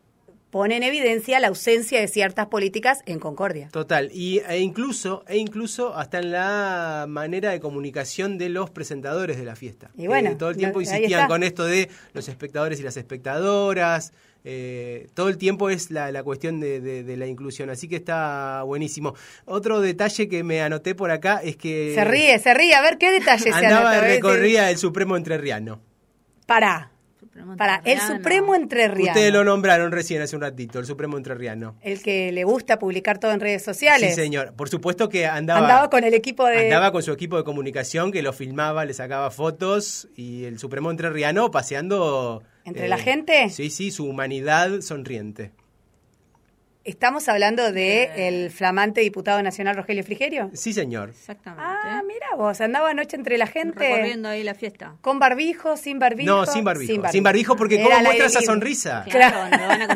pone 0.51 0.75
en 0.77 0.83
evidencia 0.83 1.39
la 1.39 1.47
ausencia 1.47 1.99
de 1.99 2.07
ciertas 2.07 2.47
políticas 2.47 2.99
en 3.05 3.19
Concordia. 3.19 3.69
Total, 3.71 4.11
y, 4.13 4.39
e 4.47 4.59
incluso, 4.59 5.23
e 5.27 5.37
incluso 5.37 5.95
hasta 5.95 6.19
en 6.19 6.31
la 6.31 7.05
manera 7.07 7.51
de 7.51 7.59
comunicación 7.59 8.37
de 8.37 8.49
los 8.49 8.69
presentadores 8.69 9.37
de 9.37 9.45
la 9.45 9.55
fiesta. 9.55 9.89
Y 9.97 10.07
bueno, 10.07 10.35
todo 10.37 10.49
el 10.51 10.57
tiempo 10.57 10.79
no- 10.79 10.81
insistían 10.81 11.27
con 11.27 11.41
esto 11.43 11.65
de 11.65 11.89
los 12.13 12.27
espectadores 12.27 12.79
y 12.79 12.83
las 12.83 12.97
espectadoras. 12.97 14.13
eh, 14.43 15.07
todo 15.13 15.29
el 15.29 15.37
tiempo 15.37 15.69
es 15.69 15.91
la, 15.91 16.11
la 16.11 16.23
cuestión 16.23 16.59
de, 16.59 16.81
de- 16.81 17.03
de 17.03 17.15
la 17.17 17.27
inclusión, 17.27 17.69
así 17.69 17.87
que 17.87 17.95
está 17.95 18.63
buenísimo. 18.63 19.13
Otro 19.45 19.79
detalle 19.81 20.27
que 20.27 20.43
me 20.43 20.61
anoté 20.63 20.95
por 20.95 21.11
acá 21.11 21.41
es 21.43 21.55
que 21.57 21.93
Se 21.95 22.03
ríe, 22.03 22.39
se 22.39 22.53
ríe. 22.53 22.73
A 22.75 22.81
ver 22.81 22.97
qué 22.97 23.11
detalles 23.11 23.43
se 23.43 23.51
andaba 23.65 23.91
anota, 23.91 24.01
recorrida 24.07 24.69
el 24.71 24.77
Supremo 24.77 25.15
Entrerriano. 25.15 25.79
Pará, 26.47 26.90
Supremo 27.31 27.55
pará. 27.55 27.81
El. 27.85 27.97
Supremo 28.01 28.55
Entrerriano. 28.55 29.11
Ustedes 29.13 29.31
lo 29.31 29.45
nombraron 29.45 29.93
recién 29.93 30.21
hace 30.21 30.35
un 30.35 30.41
ratito, 30.41 30.79
el 30.79 30.85
Supremo 30.85 31.15
Entrerriano. 31.15 31.77
El 31.81 32.01
que 32.03 32.29
le 32.33 32.43
gusta 32.43 32.77
publicar 32.77 33.19
todo 33.19 33.31
en 33.31 33.39
redes 33.39 33.63
sociales. 33.63 34.13
Sí, 34.13 34.21
señor. 34.21 34.53
Por 34.53 34.67
supuesto 34.67 35.07
que 35.07 35.25
andaba, 35.25 35.61
Andaba 35.61 35.89
con 35.89 36.03
el 36.03 36.13
equipo 36.13 36.45
de... 36.45 36.65
Andaba 36.65 36.91
con 36.91 37.01
su 37.03 37.11
equipo 37.13 37.37
de 37.37 37.45
comunicación 37.45 38.11
que 38.11 38.21
lo 38.21 38.33
filmaba, 38.33 38.83
le 38.83 38.93
sacaba 38.93 39.31
fotos 39.31 40.09
y 40.15 40.43
el 40.43 40.59
Supremo 40.59 40.91
Entrerriano 40.91 41.51
paseando. 41.51 42.43
eh, 42.43 42.47
¿Entre 42.65 42.87
la 42.89 42.97
gente? 42.97 43.49
Sí, 43.49 43.69
sí, 43.69 43.91
su 43.91 44.05
humanidad 44.05 44.81
sonriente. 44.81 45.53
Estamos 46.83 47.29
hablando 47.29 47.71
de 47.71 48.09
el 48.27 48.49
flamante 48.49 49.01
diputado 49.01 49.43
nacional 49.43 49.75
Rogelio 49.75 50.03
Frigerio. 50.03 50.49
Sí, 50.53 50.73
señor. 50.73 51.09
Exactamente. 51.09 51.63
Ah, 51.63 52.01
mira 52.07 52.25
vos, 52.35 52.59
andaba 52.59 52.89
anoche 52.89 53.15
entre 53.15 53.37
la 53.37 53.45
gente. 53.45 53.77
Recorriendo 53.87 54.29
ahí 54.29 54.43
la 54.43 54.55
fiesta. 54.55 54.95
¿Con 55.01 55.19
barbijo, 55.19 55.77
sin 55.77 55.99
barbijo? 55.99 56.31
No, 56.31 56.45
sin 56.47 56.63
barbijo. 56.63 57.07
Sin 57.11 57.21
barbijo, 57.21 57.55
porque 57.55 57.75
Era 57.75 57.83
¿cómo 57.85 58.01
muestra 58.05 58.25
esa 58.25 58.41
sonrisa? 58.41 59.05
Claro, 59.11 59.37
lo 59.55 59.67
van 59.67 59.81
a 59.83 59.87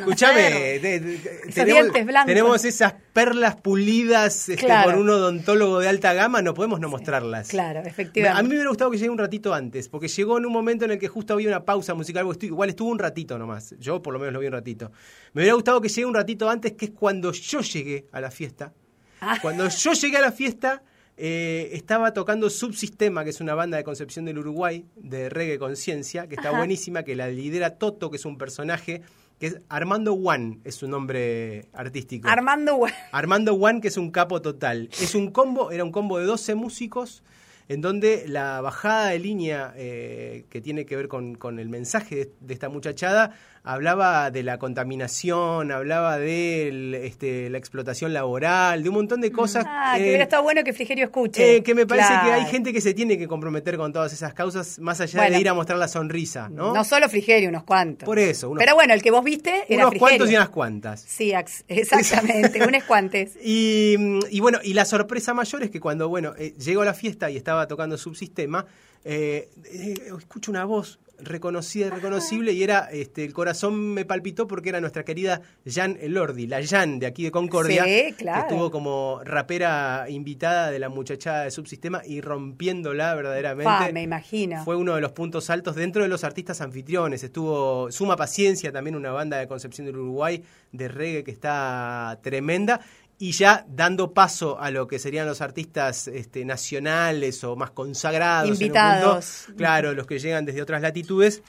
tenemos, 1.53 1.91
tenemos 2.25 2.65
esas 2.65 2.93
perlas 3.13 3.55
pulidas 3.55 4.49
este, 4.49 4.65
Claro. 4.65 4.91
por 4.91 4.99
un 4.99 5.09
odontólogo 5.09 5.79
de 5.79 5.89
alta 5.89 6.13
gama, 6.13 6.41
no 6.43 6.53
podemos 6.53 6.79
no 6.79 6.89
mostrarlas. 6.89 7.47
Claro, 7.47 7.79
A 7.79 7.83
mí 7.83 7.87
efectivamente. 7.89 8.43
me 8.43 8.49
hubiera 8.49 8.69
gustado 8.69 8.91
que 8.91 8.97
llegue 8.97 9.09
un 9.09 9.17
ratito 9.17 9.53
antes, 9.53 9.89
porque 9.89 10.07
llegó 10.07 10.37
en 10.37 10.45
un 10.45 10.51
momento 10.53 10.85
en 10.85 10.91
el 10.91 10.99
que 10.99 11.07
justo 11.07 11.33
había 11.33 11.47
una 11.47 11.65
pausa 11.65 11.93
musical, 11.95 12.27
igual 12.41 12.69
estuvo 12.69 12.89
un 12.91 12.99
ratito 12.99 13.39
nomás, 13.39 13.73
yo 13.79 14.01
por 14.03 14.13
lo 14.13 14.19
menos 14.19 14.33
lo 14.33 14.39
vi 14.41 14.47
un 14.47 14.53
ratito. 14.53 14.91
Me 15.33 15.41
hubiera 15.41 15.55
gustado 15.55 15.81
que 15.81 15.87
llegue 15.89 16.05
un 16.05 16.13
ratito 16.13 16.49
antes, 16.49 16.73
que 16.75 16.85
es 16.85 16.91
cuando 16.91 17.31
yo 17.31 17.61
llegué 17.61 18.05
a 18.11 18.21
la 18.21 18.31
fiesta. 18.31 18.73
Ah. 19.21 19.37
Cuando 19.41 19.67
yo 19.69 19.93
llegué 19.93 20.17
a 20.17 20.21
la 20.21 20.31
fiesta, 20.31 20.83
eh, 21.17 21.69
estaba 21.73 22.13
tocando 22.13 22.49
Subsistema, 22.49 23.23
que 23.23 23.29
es 23.29 23.39
una 23.41 23.55
banda 23.55 23.77
de 23.77 23.83
Concepción 23.83 24.25
del 24.25 24.37
Uruguay, 24.39 24.85
de 24.95 25.29
reggae 25.29 25.57
conciencia, 25.57 26.27
que 26.27 26.35
está 26.35 26.49
Ajá. 26.49 26.57
buenísima, 26.57 27.03
que 27.03 27.15
la 27.15 27.29
lidera 27.29 27.77
Toto, 27.77 28.09
que 28.11 28.17
es 28.17 28.25
un 28.25 28.37
personaje, 28.37 29.01
que 29.39 29.47
es 29.47 29.61
Armando 29.69 30.13
One, 30.13 30.59
es 30.63 30.75
su 30.75 30.87
nombre 30.87 31.69
artístico. 31.73 32.27
Armando 32.29 32.77
Gua- 32.77 32.93
Armando 33.11 33.53
One, 33.53 33.81
que 33.81 33.87
es 33.87 33.97
un 33.97 34.11
capo 34.11 34.41
total. 34.41 34.89
Es 35.01 35.15
un 35.15 35.31
combo, 35.31 35.71
era 35.71 35.83
un 35.83 35.91
combo 35.91 36.19
de 36.19 36.25
12 36.25 36.55
músicos, 36.55 37.23
en 37.67 37.81
donde 37.81 38.25
la 38.27 38.61
bajada 38.61 39.09
de 39.09 39.19
línea 39.19 39.73
eh, 39.75 40.45
que 40.49 40.61
tiene 40.61 40.85
que 40.85 40.95
ver 40.95 41.07
con, 41.07 41.35
con 41.35 41.59
el 41.59 41.67
mensaje 41.67 42.15
de, 42.15 42.31
de 42.39 42.53
esta 42.53 42.69
muchachada 42.69 43.31
hablaba 43.65 44.31
de 44.31 44.43
la 44.43 44.57
contaminación, 44.57 45.71
hablaba 45.71 46.17
de 46.17 47.05
este, 47.05 47.49
la 47.49 47.57
explotación 47.57 48.13
laboral, 48.13 48.83
de 48.83 48.89
un 48.89 48.95
montón 48.95 49.21
de 49.21 49.31
cosas. 49.31 49.65
Ah, 49.67 49.93
que 49.97 50.03
eh, 50.03 50.07
hubiera 50.09 50.23
estado 50.23 50.43
bueno 50.43 50.63
que 50.63 50.71
Frigerio 50.73 51.05
escuche. 51.05 51.57
eh, 51.57 51.63
que 51.63 51.73
me 51.75 51.85
parece 51.85 52.07
Claro. 52.07 52.25
que 52.27 52.33
hay 52.33 52.45
gente 52.45 52.71
que 52.71 52.81
se 52.81 52.93
tiene 52.93 53.17
que 53.17 53.27
comprometer 53.27 53.77
con 53.77 53.91
todas 53.91 54.13
esas 54.13 54.33
causas, 54.33 54.79
más 54.79 55.01
allá 55.01 55.19
Bueno. 55.21 55.35
de 55.35 55.41
ir 55.41 55.49
a 55.49 55.53
mostrar 55.53 55.77
la 55.79 55.87
sonrisa, 55.87 56.47
¿no? 56.49 56.73
¿no? 56.73 56.83
solo 56.83 57.09
Frigerio, 57.09 57.49
unos 57.49 57.63
cuantos. 57.63 58.05
Por 58.05 58.19
eso, 58.19 58.49
unos, 58.49 58.61
Pero 58.63 58.75
bueno, 58.75 58.93
el 58.93 59.01
que 59.01 59.11
vos 59.11 59.23
viste 59.23 59.63
era 59.67 59.83
unos 59.87 59.89
Frigerio. 59.89 59.99
cuantos 59.99 60.31
y 60.31 60.35
unas 60.35 60.49
cuantas. 60.49 61.01
Sí, 61.01 61.33
ax- 61.33 61.63
exactamente, 61.67 62.63
unos 62.67 62.83
cuantes. 62.83 63.35
Y, 63.43 63.95
y 64.29 64.39
bueno, 64.39 64.59
y 64.63 64.73
la 64.73 64.85
sorpresa 64.85 65.33
mayor 65.33 65.63
es 65.63 65.71
que 65.71 65.79
cuando, 65.79 66.07
bueno, 66.09 66.33
eh, 66.37 66.53
llego 66.59 66.81
a 66.83 66.85
la 66.85 66.93
fiesta 66.93 67.29
y 67.31 67.37
estaba 67.37 67.67
tocando 67.67 67.97
Subsistema, 67.97 68.65
eh, 69.03 69.49
eh, 69.71 69.93
escucho 70.17 70.51
una 70.51 70.65
voz, 70.65 70.99
reconocida, 71.19 71.89
reconocible, 71.89 72.51
y 72.53 72.63
era, 72.63 72.89
este, 72.91 73.23
el 73.23 73.33
corazón 73.33 73.93
me 73.93 74.05
palpitó 74.05 74.47
porque 74.47 74.69
era 74.69 74.81
nuestra 74.81 75.03
querida 75.03 75.41
Jan 75.65 75.97
Elordi, 76.01 76.47
la 76.47 76.65
Jan 76.65 76.99
de 76.99 77.05
aquí 77.07 77.23
de 77.23 77.31
Concordia, 77.31 77.83
Sí, 77.83 78.13
claro. 78.17 78.41
que 78.41 78.53
estuvo 78.53 78.71
como 78.71 79.21
rapera 79.23 80.05
invitada 80.09 80.71
de 80.71 80.79
la 80.79 80.89
muchachada 80.89 81.43
de 81.43 81.51
Subsistema 81.51 82.01
y 82.05 82.21
rompiéndola 82.21 83.13
verdaderamente. 83.15 83.65
Pa, 83.65 83.91
me 83.91 84.03
imagino. 84.03 84.63
Fue 84.63 84.75
uno 84.75 84.95
de 84.95 85.01
los 85.01 85.11
puntos 85.11 85.49
altos 85.49 85.75
dentro 85.75 86.03
de 86.03 86.07
los 86.09 86.23
artistas 86.23 86.61
anfitriones. 86.61 87.23
Estuvo 87.23 87.91
Suma 87.91 88.15
Paciencia, 88.15 88.71
también 88.71 88.95
una 88.95 89.11
banda 89.11 89.37
de 89.37 89.47
Concepción 89.47 89.85
del 89.85 89.97
Uruguay 89.97 90.43
de 90.71 90.87
reggae 90.87 91.23
que 91.23 91.31
está 91.31 92.19
tremenda. 92.21 92.81
Y 93.17 93.31
ya 93.31 93.65
dando 93.69 94.13
paso 94.13 94.59
a 94.59 94.71
lo 94.71 94.87
que 94.87 94.99
serían 94.99 95.25
los 95.25 95.39
artistas 95.41 96.07
este, 96.09 96.43
nacionales 96.43 97.43
o 97.45 97.55
más 97.55 97.71
consagrados. 97.71 98.45
en 98.47 98.51
un 98.53 98.57
punto. 98.59 98.65
Invitados. 98.65 99.45
claro, 99.57 99.93
los 99.93 100.05
que 100.05 100.19
llegan 100.19 100.45
desde 100.45 100.61
otras 100.61 100.81
latitudes. 100.81 101.41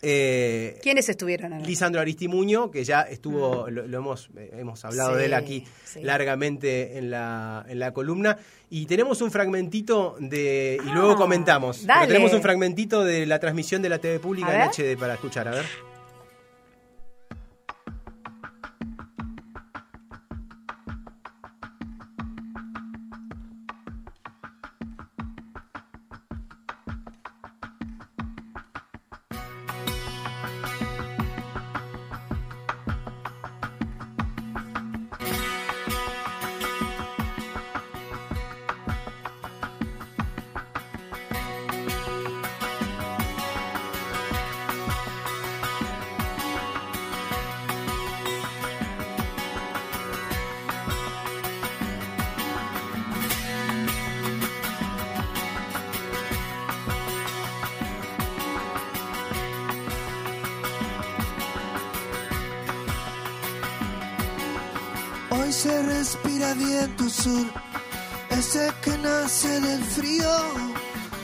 Eh, 0.00 0.78
¿Quiénes 0.80 1.08
estuvieron 1.08 1.52
en 1.54 1.60
el- 1.60 1.66
Lisandro 1.66 2.00
Aristimuño, 2.00 2.70
que 2.70 2.84
ya 2.84 3.02
estuvo, 3.02 3.68
lo, 3.68 3.84
lo 3.88 3.98
hemos, 3.98 4.30
eh, 4.36 4.50
hemos 4.58 4.84
hablado 4.84 5.10
Sí, 5.14 5.16
de 5.18 5.24
él 5.24 5.34
aquí 5.34 5.64
sí. 5.84 6.00
largamente 6.02 6.98
en 6.98 7.10
la, 7.10 7.66
en 7.68 7.80
la 7.80 7.92
columna. 7.92 8.38
Y 8.70 8.86
tenemos 8.86 9.20
un 9.22 9.30
fragmentito 9.32 10.16
de. 10.20 10.78
Y 10.84 10.88
Ah, 10.88 10.94
luego 10.94 11.16
comentamos. 11.16 11.82
Pero 11.84 12.06
tenemos 12.06 12.32
un 12.32 12.42
fragmentito 12.42 13.02
de 13.04 13.26
la 13.26 13.40
transmisión 13.40 13.82
de 13.82 13.88
la 13.88 13.98
TV 13.98 14.20
pública 14.20 14.54
en. 14.54 14.70
HD 14.70 14.96
para 14.96 15.14
escuchar, 15.14 15.48
a 15.48 15.50
ver. 15.50 15.64
Hoy 65.48 65.54
se 65.54 65.82
respira 65.82 66.52
viento 66.52 67.08
sur, 67.08 67.46
ese 68.28 68.70
que 68.82 68.98
nace 68.98 69.60
del 69.62 69.82
frío. 69.82 70.30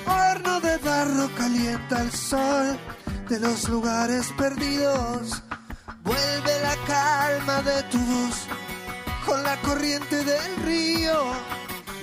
Horno 0.06 0.60
de 0.60 0.78
barro 0.78 1.28
calienta 1.36 2.00
el 2.00 2.10
sol 2.10 2.78
de 3.28 3.38
los 3.38 3.68
lugares 3.68 4.32
perdidos. 4.38 5.42
Vuelve 6.04 6.60
la 6.62 6.74
calma 6.86 7.60
de 7.70 7.82
tu 7.90 7.98
voz 7.98 8.46
con 9.26 9.42
la 9.42 9.60
corriente 9.60 10.24
del 10.24 10.56
río. 10.64 11.20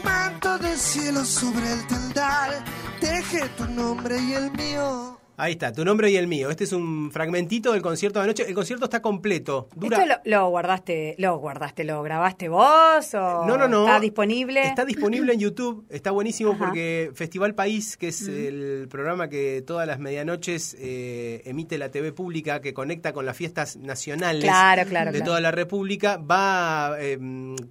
Manto 0.04 0.60
de 0.60 0.78
cielo 0.78 1.26
sobre 1.26 1.74
el 1.74 1.88
tendal, 1.88 2.64
teje 3.00 3.50
tu 3.58 3.66
nombre 3.66 4.22
y 4.22 4.34
el 4.34 4.52
mío. 4.52 5.21
Ahí 5.42 5.54
está, 5.54 5.74
tu 5.74 5.84
nombre 5.84 6.12
y 6.12 6.18
el 6.18 6.28
mío. 6.28 6.52
Este 6.52 6.66
es 6.66 6.72
un 6.72 7.10
fragmentito 7.12 7.72
del 7.74 7.82
concierto 7.82 8.20
de 8.20 8.26
anoche. 8.26 8.44
El 8.48 8.54
concierto 8.54 8.86
está 8.86 9.02
completo. 9.02 9.70
Dura. 9.76 9.98
¿Esto 9.98 10.08
lo, 10.24 10.38
lo 10.40 10.50
guardaste, 10.50 11.16
lo 11.18 11.36
guardaste, 11.40 11.84
lo 11.84 12.04
grabaste 12.04 12.48
vos 12.48 13.12
o 13.16 13.48
No, 13.48 13.58
no, 13.58 13.68
no. 13.68 13.88
está 13.88 14.00
disponible? 14.00 14.62
Está 14.62 14.86
disponible 14.86 15.34
en 15.34 15.40
YouTube. 15.46 15.84
Está 15.90 16.12
buenísimo 16.12 16.52
Ajá. 16.52 16.66
porque 16.66 17.10
Festival 17.16 17.56
País, 17.56 17.98
que 17.98 18.10
es 18.10 18.28
el 18.28 18.88
programa 18.88 19.30
que 19.30 19.64
todas 19.66 19.88
las 19.88 19.98
medianoches 19.98 20.76
eh, 20.80 21.42
emite 21.46 21.80
la 21.80 21.90
TV 21.90 22.12
pública, 22.14 22.62
que 22.62 22.76
conecta 22.76 23.12
con 23.12 23.26
las 23.26 23.36
fiestas 23.36 23.78
nacionales 23.78 24.44
Claro, 24.44 24.88
claro, 24.88 25.12
de 25.12 25.18
claro. 25.18 25.26
toda 25.26 25.42
la 25.42 25.50
República, 25.50 26.18
va 26.18 26.98
eh, 27.00 27.18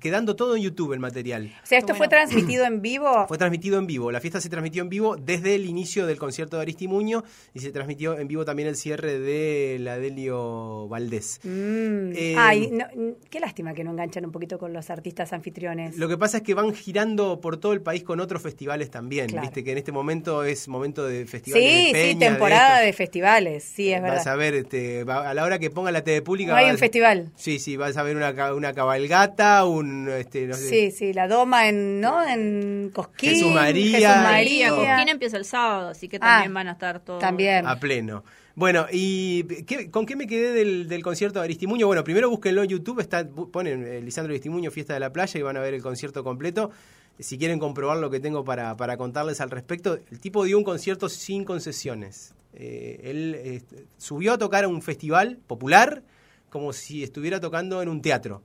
quedando 0.01 0.35
todo 0.35 0.57
en 0.57 0.63
YouTube 0.63 0.93
el 0.93 0.99
material. 0.99 1.55
O 1.63 1.67
sea, 1.67 1.79
¿esto 1.79 1.95
fue 1.95 2.09
transmitido 2.09 2.65
en 2.65 2.83
vivo? 2.83 3.27
Fue 3.29 3.39
transmitido 3.39 3.79
en 3.79 3.87
vivo. 3.87 4.11
La 4.11 4.19
fiesta 4.21 4.41
se 4.41 4.49
transmitió 4.49 4.83
en 4.83 4.89
vivo 4.89 5.15
desde 5.17 5.55
el 5.55 5.67
inicio 5.67 6.09
del 6.09 6.19
concierto 6.19 6.57
de 6.57 6.63
Aristimuño 6.63 7.23
y 7.55 7.60
se 7.61 7.71
transmitió 7.73 8.19
en 8.19 8.29
vivo 8.29 8.45
también 8.45 8.69
el 8.69 8.77
cierre 8.77 9.19
de 9.19 9.79
la 9.81 9.99
Delio 9.99 10.89
Valdés. 10.89 11.41
Mm. 11.45 12.13
Eh, 12.15 12.35
Ay, 12.39 12.71
no, 12.73 12.85
qué 13.29 13.41
lástima 13.41 13.75
que 13.75 13.85
no 13.85 13.91
enganchan 13.93 14.25
un 14.25 14.33
poquito 14.33 14.59
con 14.59 14.73
los 14.73 14.91
artistas 14.91 15.33
anfitriones. 15.33 15.97
Lo 15.99 16.09
que 16.09 16.17
pasa 16.19 16.39
es 16.39 16.43
que 16.43 16.55
van 16.55 16.75
girando 16.75 17.41
por 17.41 17.57
todo 17.59 17.73
el 17.73 17.81
país 17.83 18.03
con 18.03 18.21
otros 18.21 18.43
festivales 18.43 18.91
también. 18.91 19.27
Claro. 19.29 19.43
Viste 19.47 19.63
que 19.65 19.73
en 19.73 19.79
este 19.79 19.93
momento 19.93 20.45
es 20.45 20.69
momento 20.69 21.07
de 21.07 21.27
festivales. 21.27 21.69
sí, 21.69 21.87
de 21.87 21.93
peña, 21.93 22.13
sí, 22.13 22.19
temporada 22.19 22.81
de, 22.81 22.93
festivales, 22.93 23.65
sí, 23.65 23.93
es 23.93 24.01
Vas 24.03 24.11
verdad. 24.11 24.29
a 24.29 24.37
ver, 24.37 24.55
este, 24.55 25.05
va- 25.05 25.29
a 25.29 25.35
la 25.35 25.45
hora 25.45 25.59
que 25.59 25.71
ponga 25.71 25.91
la 25.93 26.03
TV 26.03 26.23
pública. 26.23 26.53
No 26.53 26.57
hay 26.59 26.65
vas- 26.67 26.73
un 26.75 26.79
festival. 26.79 27.31
Sí, 27.37 27.59
sí, 27.59 27.77
vas 27.77 27.97
a 27.97 28.03
ver 28.03 28.17
una, 28.17 28.55
una 28.55 28.73
cabalgata, 28.73 29.65
un. 29.65 30.09
Este, 30.09 30.47
no 30.47 30.55
sé, 30.55 30.69
Sí, 30.69 30.91
sí, 30.91 31.13
la 31.13 31.29
doma 31.29 31.69
en, 31.69 32.01
¿no? 32.01 32.27
En 32.27 32.91
Cosquín. 32.95 33.31
Jesús 33.31 33.53
María. 33.53 33.99
Jesús 33.99 34.23
María, 34.23 34.23
María. 34.23 34.71
Cosquín 34.95 35.09
empieza 35.09 35.37
el 35.37 35.45
sábado, 35.45 35.89
así 35.91 36.09
que 36.09 36.19
también 36.19 36.51
Ah, 36.51 36.55
van 36.55 36.69
a 36.69 36.73
estar 36.73 37.01
todos. 37.01 37.21
también. 37.21 37.50
A 37.59 37.79
pleno. 37.79 38.25
Bueno, 38.55 38.87
¿y 38.93 39.45
con 39.91 40.07
qué 40.07 40.17
me 40.17 40.27
quedé 40.27 40.53
del, 40.53 41.03
concierto 41.03 41.39
de 41.39 41.45
Aristimuño? 41.45 41.87
Bueno, 41.87 42.05
primero 42.05 42.29
búsquenlo 42.29 42.63
en 42.63 42.69
YouTube, 42.69 43.01
está, 43.01 43.27
ponen 43.27 43.87
eh, 43.87 44.01
Lisandro 44.01 44.33
Aristimuño, 44.33 44.71
Fiesta 44.71 44.95
de 44.95 45.01
la 45.01 45.13
Playa, 45.13 45.39
y 45.39 45.43
van 45.43 45.57
a 45.57 45.61
ver 45.61 45.75
el 45.75 45.83
concierto 45.83 46.23
completo. 46.25 46.71
Si 47.19 47.39
quieren 47.39 47.59
comprobar 47.59 47.99
lo 47.99 48.11
que 48.11 48.21
tengo 48.21 48.45
para, 48.45 48.77
para 48.77 48.97
contarles 48.97 49.41
al 49.41 49.51
respecto, 49.51 49.99
el 50.11 50.21
tipo 50.21 50.45
dio 50.45 50.59
un 50.59 50.65
concierto 50.65 51.09
sin 51.09 51.45
concesiones. 51.45 52.35
Eh, 52.53 53.01
él 53.05 53.35
eh, 53.39 53.63
subió 53.97 54.33
a 54.33 54.39
tocar 54.39 54.65
a 54.65 54.69
un 54.69 54.83
festival 54.83 55.39
popular 55.47 56.03
como 56.49 56.73
si 56.73 57.03
estuviera 57.03 57.41
tocando 57.41 57.81
en 57.83 57.89
un 57.89 58.03
teatro. 58.03 58.43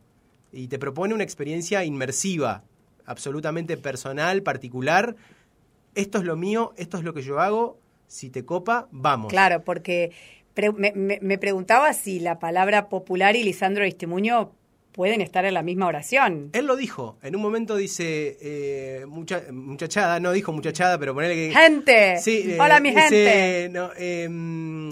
Y 0.51 0.67
te 0.67 0.79
propone 0.79 1.13
una 1.13 1.23
experiencia 1.23 1.83
inmersiva, 1.83 2.63
absolutamente 3.05 3.77
personal, 3.77 4.43
particular. 4.43 5.15
Esto 5.95 6.19
es 6.19 6.23
lo 6.23 6.35
mío, 6.35 6.73
esto 6.77 6.97
es 6.97 7.03
lo 7.03 7.13
que 7.13 7.21
yo 7.21 7.39
hago. 7.39 7.79
Si 8.07 8.29
te 8.29 8.45
copa, 8.45 8.87
vamos. 8.91 9.29
Claro, 9.31 9.63
porque 9.63 10.11
pre- 10.53 10.71
me, 10.71 10.91
me- 10.93 11.19
me 11.21 11.37
preguntaba 11.37 11.93
si 11.93 12.19
la 12.19 12.39
palabra 12.39 12.87
popular 12.89 13.35
y 13.35 13.43
Lisandro 13.43 13.83
Aristimuño 13.83 14.51
pueden 14.91 15.19
estar 15.21 15.43
en 15.45 15.53
la 15.53 15.61
misma 15.61 15.87
oración. 15.87 16.49
Él 16.53 16.65
lo 16.67 16.75
dijo. 16.77 17.17
En 17.21 17.35
un 17.35 17.41
momento 17.41 17.75
dice 17.75 18.37
eh, 18.41 19.05
mucha, 19.07 19.43
muchachada, 19.51 20.19
no 20.21 20.31
dijo 20.31 20.53
muchachada, 20.53 20.97
pero 20.97 21.13
ponele 21.13 21.35
que. 21.35 21.53
¡Gente! 21.53 22.17
Sí, 22.19 22.43
eh, 22.45 22.57
¡Hola, 22.61 22.79
mi 22.79 22.91
dice, 22.91 23.01
gente! 23.01 23.69
No, 23.71 23.89
em, 23.97 24.89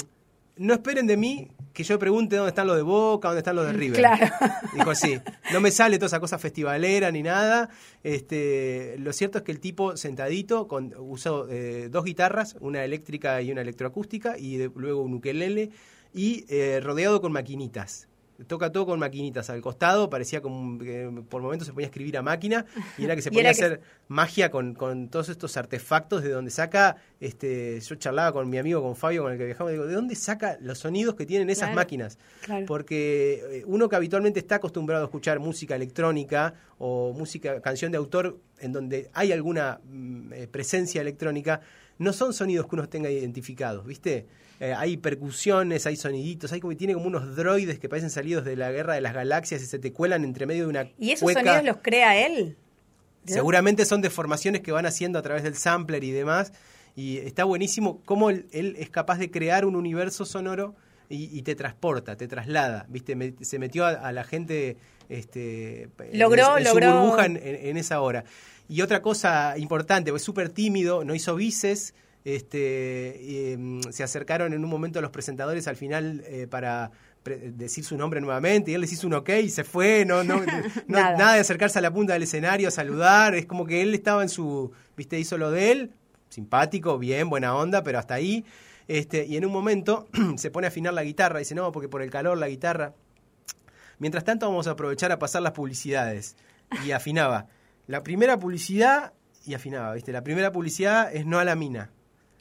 no 0.57 0.73
esperen 0.73 1.07
de 1.07 1.15
mí 1.17 1.47
que 1.73 1.83
yo 1.83 1.97
pregunte 1.97 2.35
dónde 2.35 2.49
están 2.49 2.67
los 2.67 2.75
de 2.75 2.83
Boca, 2.83 3.29
dónde 3.29 3.39
están 3.39 3.55
los 3.55 3.65
de 3.65 3.73
River. 3.73 3.97
Claro. 3.99 4.27
Dijo 4.73 4.91
así. 4.91 5.19
No 5.51 5.59
me 5.59 5.71
sale 5.71 5.97
toda 5.97 6.07
esa 6.07 6.19
cosa 6.19 6.37
festivalera 6.37 7.11
ni 7.11 7.23
nada. 7.23 7.69
Este, 8.03 8.95
lo 8.99 9.11
cierto 9.13 9.39
es 9.39 9.43
que 9.43 9.51
el 9.51 9.59
tipo 9.59 9.97
sentadito 9.97 10.67
con, 10.67 10.93
usó 10.97 11.47
eh, 11.49 11.89
dos 11.89 12.05
guitarras, 12.05 12.55
una 12.59 12.83
eléctrica 12.83 13.41
y 13.41 13.51
una 13.51 13.61
electroacústica, 13.61 14.37
y 14.37 14.57
de- 14.57 14.71
luego 14.75 15.01
un 15.01 15.15
ukelele, 15.15 15.71
y 16.13 16.45
eh, 16.49 16.79
rodeado 16.83 17.21
con 17.21 17.31
maquinitas. 17.31 18.07
Toca 18.47 18.71
todo 18.71 18.87
con 18.87 18.99
maquinitas 18.99 19.49
al 19.51 19.61
costado, 19.61 20.09
parecía 20.09 20.41
como 20.41 20.79
que 20.79 21.09
por 21.29 21.41
momentos 21.43 21.67
se 21.67 21.73
ponía 21.73 21.85
a 21.87 21.89
escribir 21.89 22.17
a 22.17 22.21
máquina 22.23 22.65
y 22.97 23.05
era 23.05 23.15
que 23.15 23.21
se 23.21 23.29
ponía 23.31 23.51
a 23.51 23.53
que- 23.53 23.63
hacer 23.63 23.81
magia 24.07 24.49
con, 24.49 24.73
con 24.73 25.07
todos 25.09 25.29
estos 25.29 25.55
artefactos 25.55 26.23
de 26.23 26.29
donde 26.31 26.49
saca, 26.49 26.97
este, 27.19 27.79
yo 27.79 27.95
charlaba 27.95 28.33
con 28.33 28.49
mi 28.49 28.57
amigo, 28.57 28.81
con 28.81 28.95
Fabio, 28.95 29.21
con 29.23 29.31
el 29.33 29.37
que 29.37 29.45
viajamos, 29.45 29.71
digo, 29.71 29.85
¿de 29.85 29.93
dónde 29.93 30.15
saca 30.15 30.57
los 30.61 30.79
sonidos 30.79 31.15
que 31.15 31.25
tienen 31.25 31.49
esas 31.49 31.67
Claro. 31.67 31.75
máquinas? 31.75 32.17
Claro. 32.41 32.65
Porque 32.65 33.59
eh, 33.59 33.63
uno 33.67 33.87
que 33.87 33.95
habitualmente 33.95 34.39
está 34.39 34.55
acostumbrado 34.55 35.03
a 35.03 35.05
escuchar 35.07 35.39
música 35.39 35.75
electrónica 35.75 36.55
o 36.79 37.13
música, 37.13 37.61
canción 37.61 37.91
de 37.91 37.97
autor 37.99 38.39
en 38.59 38.71
donde 38.73 39.09
hay 39.13 39.31
alguna 39.31 39.79
mm, 39.85 40.33
eh, 40.33 40.47
presencia 40.47 41.01
electrónica, 41.01 41.61
no 42.03 42.13
son 42.13 42.33
sonidos 42.33 42.67
que 42.67 42.75
uno 42.75 42.87
tenga 42.87 43.09
identificados, 43.09 43.85
¿viste? 43.85 44.27
Eh, 44.59 44.73
hay 44.73 44.97
percusiones, 44.97 45.85
hay 45.87 45.95
soniditos, 45.95 46.51
hay 46.51 46.59
como 46.59 46.75
tiene 46.75 46.93
como 46.93 47.07
unos 47.07 47.35
droides 47.35 47.79
que 47.79 47.89
parecen 47.89 48.09
salidos 48.09 48.45
de 48.45 48.55
la 48.55 48.71
guerra 48.71 48.93
de 48.93 49.01
las 49.01 49.13
galaxias 49.13 49.61
y 49.61 49.65
se 49.65 49.79
te 49.79 49.91
cuelan 49.91 50.23
entre 50.23 50.45
medio 50.45 50.63
de 50.63 50.69
una 50.69 50.89
¿Y 50.99 51.11
esos 51.11 51.23
cueca. 51.23 51.41
sonidos 51.41 51.63
los 51.65 51.77
crea 51.81 52.25
él? 52.25 52.55
¿De 53.23 53.33
Seguramente 53.33 53.85
son 53.85 54.01
deformaciones 54.01 54.61
que 54.61 54.71
van 54.71 54.85
haciendo 54.85 55.17
a 55.17 55.21
través 55.21 55.43
del 55.43 55.55
sampler 55.55 56.03
y 56.03 56.11
demás. 56.11 56.53
Y 56.95 57.17
está 57.17 57.45
buenísimo 57.45 58.01
cómo 58.05 58.29
él, 58.29 58.47
él 58.51 58.75
es 58.77 58.89
capaz 58.89 59.17
de 59.17 59.31
crear 59.31 59.65
un 59.65 59.75
universo 59.75 60.25
sonoro 60.25 60.75
y, 61.13 61.29
y 61.37 61.41
te 61.43 61.55
transporta, 61.55 62.15
te 62.17 62.27
traslada. 62.27 62.85
¿Viste? 62.89 63.15
Me- 63.15 63.33
se 63.41 63.59
metió 63.59 63.85
a, 63.85 63.89
a 63.91 64.11
la 64.11 64.23
gente 64.23 64.77
este, 65.09 65.83
en- 65.83 66.19
Logró- 66.19 66.57
en, 66.57 66.63
logró- 66.65 66.91
su 66.91 66.97
burbuja 67.01 67.25
en, 67.27 67.77
esa 67.77 68.01
hora. 68.01 68.23
Y 68.67 68.81
otra 68.81 69.01
cosa 69.01 69.57
importante, 69.57 70.11
es 70.15 70.21
súper 70.21 70.49
tímido, 70.49 71.03
no 71.03 71.13
hizo 71.15 71.35
bices. 71.35 71.93
Este, 72.25 73.55
mm, 73.57 73.81
se 73.91 74.03
acercaron 74.03 74.53
en 74.53 74.63
un 74.63 74.69
momento 74.69 75.01
los 75.01 75.11
presentadores 75.11 75.67
al 75.67 75.75
final 75.75 76.23
eh, 76.25 76.47
para 76.49 76.91
decir 77.25 77.85
su 77.85 77.95
nombre 77.97 78.19
nuevamente 78.19 78.71
y 78.71 78.73
él 78.73 78.81
les 78.81 78.91
hizo 78.91 79.07
un 79.07 79.13
ok 79.13 79.29
y 79.43 79.49
se 79.49 79.63
fue, 79.63 80.03
no, 80.05 80.23
no, 80.23 80.37
no- 80.45 80.51
Nada. 80.87 81.17
nada 81.17 81.33
de 81.35 81.39
acercarse 81.39 81.79
a 81.79 81.81
la 81.81 81.91
punta 81.91 82.13
del 82.13 82.23
escenario 82.23 82.67
a 82.67 82.71
saludar, 82.71 83.33
es 83.35 83.45
como 83.45 83.65
que 83.65 83.81
él 83.81 83.93
estaba 83.93 84.23
en 84.23 84.29
su, 84.29 84.71
viste, 84.97 85.19
hizo 85.19 85.37
lo 85.37 85.49
de 85.51 85.71
él, 85.71 85.91
simpático, 86.29 86.97
bien, 86.97 87.29
buena 87.29 87.55
onda, 87.55 87.83
pero 87.83 87.99
hasta 87.99 88.15
ahí. 88.15 88.43
Este, 88.87 89.25
y 89.25 89.37
en 89.37 89.45
un 89.45 89.51
momento 89.51 90.07
se 90.37 90.51
pone 90.51 90.67
a 90.67 90.69
afinar 90.69 90.93
la 90.93 91.03
guitarra, 91.03 91.39
dice, 91.39 91.55
no, 91.55 91.71
porque 91.71 91.89
por 91.89 92.01
el 92.01 92.09
calor 92.09 92.37
la 92.37 92.47
guitarra. 92.49 92.93
Mientras 93.99 94.23
tanto 94.23 94.47
vamos 94.47 94.67
a 94.67 94.71
aprovechar 94.71 95.11
a 95.11 95.19
pasar 95.19 95.41
las 95.41 95.53
publicidades. 95.53 96.35
Y 96.85 96.91
afinaba. 96.91 97.47
La 97.87 98.01
primera 98.03 98.39
publicidad, 98.39 99.13
y 99.45 99.53
afinaba, 99.53 99.93
¿viste? 99.93 100.11
La 100.11 100.23
primera 100.23 100.51
publicidad 100.51 101.13
es 101.13 101.25
no 101.25 101.39
a 101.39 101.43
la 101.43 101.55
mina. 101.55 101.91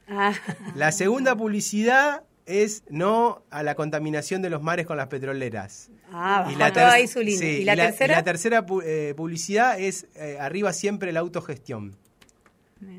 Ah, 0.08 0.32
La 0.74 0.90
segunda 0.92 1.36
publicidad 1.36 2.24
es 2.46 2.82
no 2.88 3.42
a 3.50 3.62
la 3.62 3.74
contaminación 3.76 4.42
de 4.42 4.50
los 4.50 4.62
mares 4.62 4.86
con 4.86 4.96
las 4.96 5.06
petroleras. 5.08 5.90
ah 6.12 6.48
Y 6.50 6.56
ter- 6.72 6.84
ahí 6.84 7.06
su 7.06 7.20
sí, 7.20 7.58
¿Y 7.60 7.64
la 7.64 7.76
tercera? 7.76 8.14
y 8.14 8.16
la 8.16 8.22
tercera 8.24 8.66
eh, 8.84 9.14
publicidad 9.16 9.78
es 9.78 10.06
eh, 10.16 10.38
arriba 10.40 10.72
siempre 10.72 11.12
la 11.12 11.20
autogestión. 11.20 11.96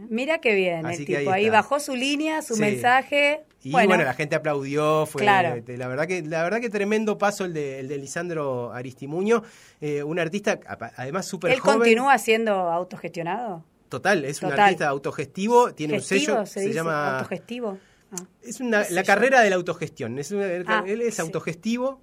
Mira 0.10 0.40
qué 0.40 0.54
bien, 0.56 0.86
Así 0.86 1.04
el 1.04 1.10
ahí 1.16 1.20
tipo. 1.20 1.32
Ahí, 1.32 1.50
bajó 1.50 1.80
su 1.80 1.96
línea, 1.96 2.42
su 2.42 2.56
Sí. 2.56 2.62
mensaje. 2.62 3.42
Y 3.63 3.72
bueno, 3.72 3.88
bueno, 3.90 4.04
la 4.04 4.13
gente 4.13 4.36
aplaudió, 4.36 5.06
fue 5.06 5.22
Claro. 5.22 5.56
este, 5.56 5.78
la 5.78 5.88
verdad 5.88 6.06
que 6.08 6.22
la 6.22 6.44
verdad 6.44 6.60
que 6.60 6.70
tremendo 6.70 7.18
paso 7.18 7.46
el 7.46 7.54
de, 7.54 7.80
el 7.80 7.88
de 7.88 7.98
Lisandro 7.98 8.74
Aristimuño, 8.74 9.42
eh, 9.82 10.04
un 10.04 10.20
artista 10.20 10.60
además 10.98 11.25
súper 11.25 11.52
¿él 11.52 11.60
joven. 11.60 11.80
continúa 11.80 12.18
siendo 12.18 12.54
autogestionado? 12.54 13.63
Total, 13.90 14.25
es 14.25 14.42
un 14.42 14.52
artista 14.52 14.88
autogestivo, 14.90 15.74
tiene 15.74 15.96
¿Gestivo, 16.00 16.20
un 16.20 16.20
sello, 16.38 16.46
se, 16.46 16.54
se, 16.54 16.60
dice? 16.62 16.74
llama 16.74 17.18
¿Autogestivo? 17.20 17.78
Ah. 18.12 18.16
es 18.42 18.60
una, 18.60 18.84
¿Qué 18.84 18.94
la 18.94 19.04
carrera 19.04 19.42
de 19.42 19.50
la 19.50 19.56
autogestión. 19.56 20.20
Es 20.20 20.32
una- 20.32 20.46
Ah, 20.68 20.84
él 20.86 21.02
es 21.02 21.16
sí. 21.16 21.22
autogestivo. 21.22 22.02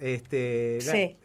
Este, 0.00 0.78
Sí. 0.80 1.16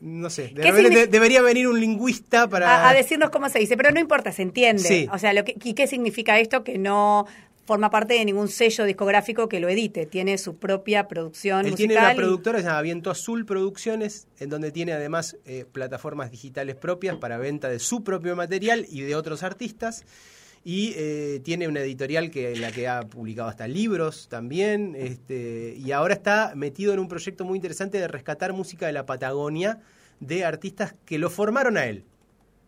no 0.00 0.28
sé, 0.30 0.48
de 0.48 0.60
¿Qué 0.62 0.70
repente 0.72 1.06
debería 1.06 1.40
venir 1.42 1.66
un 1.68 1.80
lingüista 1.80 2.46
para 2.48 2.86
A, 2.86 2.90
a 2.90 2.94
decirnos 2.94 3.30
cómo 3.30 3.48
se 3.48 3.58
dice, 3.58 3.76
pero 3.76 3.90
no 3.90 4.00
importa, 4.00 4.32
se 4.32 4.42
entiende. 4.42 4.82
Sí. 4.82 5.08
O 5.12 5.18
sea, 5.18 5.32
lo 5.32 5.44
que, 5.44 5.56
¿y 5.62 5.74
qué 5.74 5.86
significa 5.86 6.38
esto? 6.38 6.62
Que 6.62 6.76
no 6.78 7.26
forma 7.64 7.90
parte 7.90 8.14
de 8.14 8.24
ningún 8.24 8.48
sello 8.48 8.84
discográfico 8.84 9.46
que 9.48 9.60
lo 9.60 9.68
edite, 9.68 10.06
tiene 10.06 10.38
su 10.38 10.56
propia 10.56 11.06
producción 11.06 11.66
Él 11.66 11.72
musical. 11.72 11.88
tiene 11.88 12.02
una 12.02 12.14
productora 12.14 12.58
se 12.60 12.64
llama 12.64 12.80
Viento 12.80 13.10
Azul 13.10 13.44
Producciones, 13.44 14.26
en 14.40 14.48
donde 14.48 14.72
tiene 14.72 14.92
además 14.94 15.36
eh, 15.44 15.66
plataformas 15.70 16.30
digitales 16.30 16.76
propias 16.76 17.16
para 17.16 17.36
venta 17.36 17.68
de 17.68 17.78
su 17.78 18.02
propio 18.04 18.34
material 18.36 18.86
y 18.90 19.02
de 19.02 19.14
otros 19.16 19.42
artistas. 19.42 20.04
Y 20.64 20.92
eh, 20.96 21.40
tiene 21.44 21.66
una 21.68 21.80
editorial 21.80 22.30
que 22.30 22.52
en 22.52 22.60
la 22.60 22.70
que 22.72 22.88
ha 22.88 23.00
publicado 23.02 23.48
hasta 23.48 23.66
libros 23.68 24.28
también. 24.28 24.94
Este, 24.96 25.74
y 25.78 25.92
ahora 25.92 26.14
está 26.14 26.52
metido 26.56 26.92
en 26.92 26.98
un 26.98 27.08
proyecto 27.08 27.44
muy 27.44 27.56
interesante 27.56 27.98
de 27.98 28.08
rescatar 28.08 28.52
música 28.52 28.86
de 28.86 28.92
la 28.92 29.06
Patagonia 29.06 29.78
de 30.20 30.44
artistas 30.44 30.94
que 31.04 31.18
lo 31.18 31.30
formaron 31.30 31.76
a 31.78 31.86
él. 31.86 32.04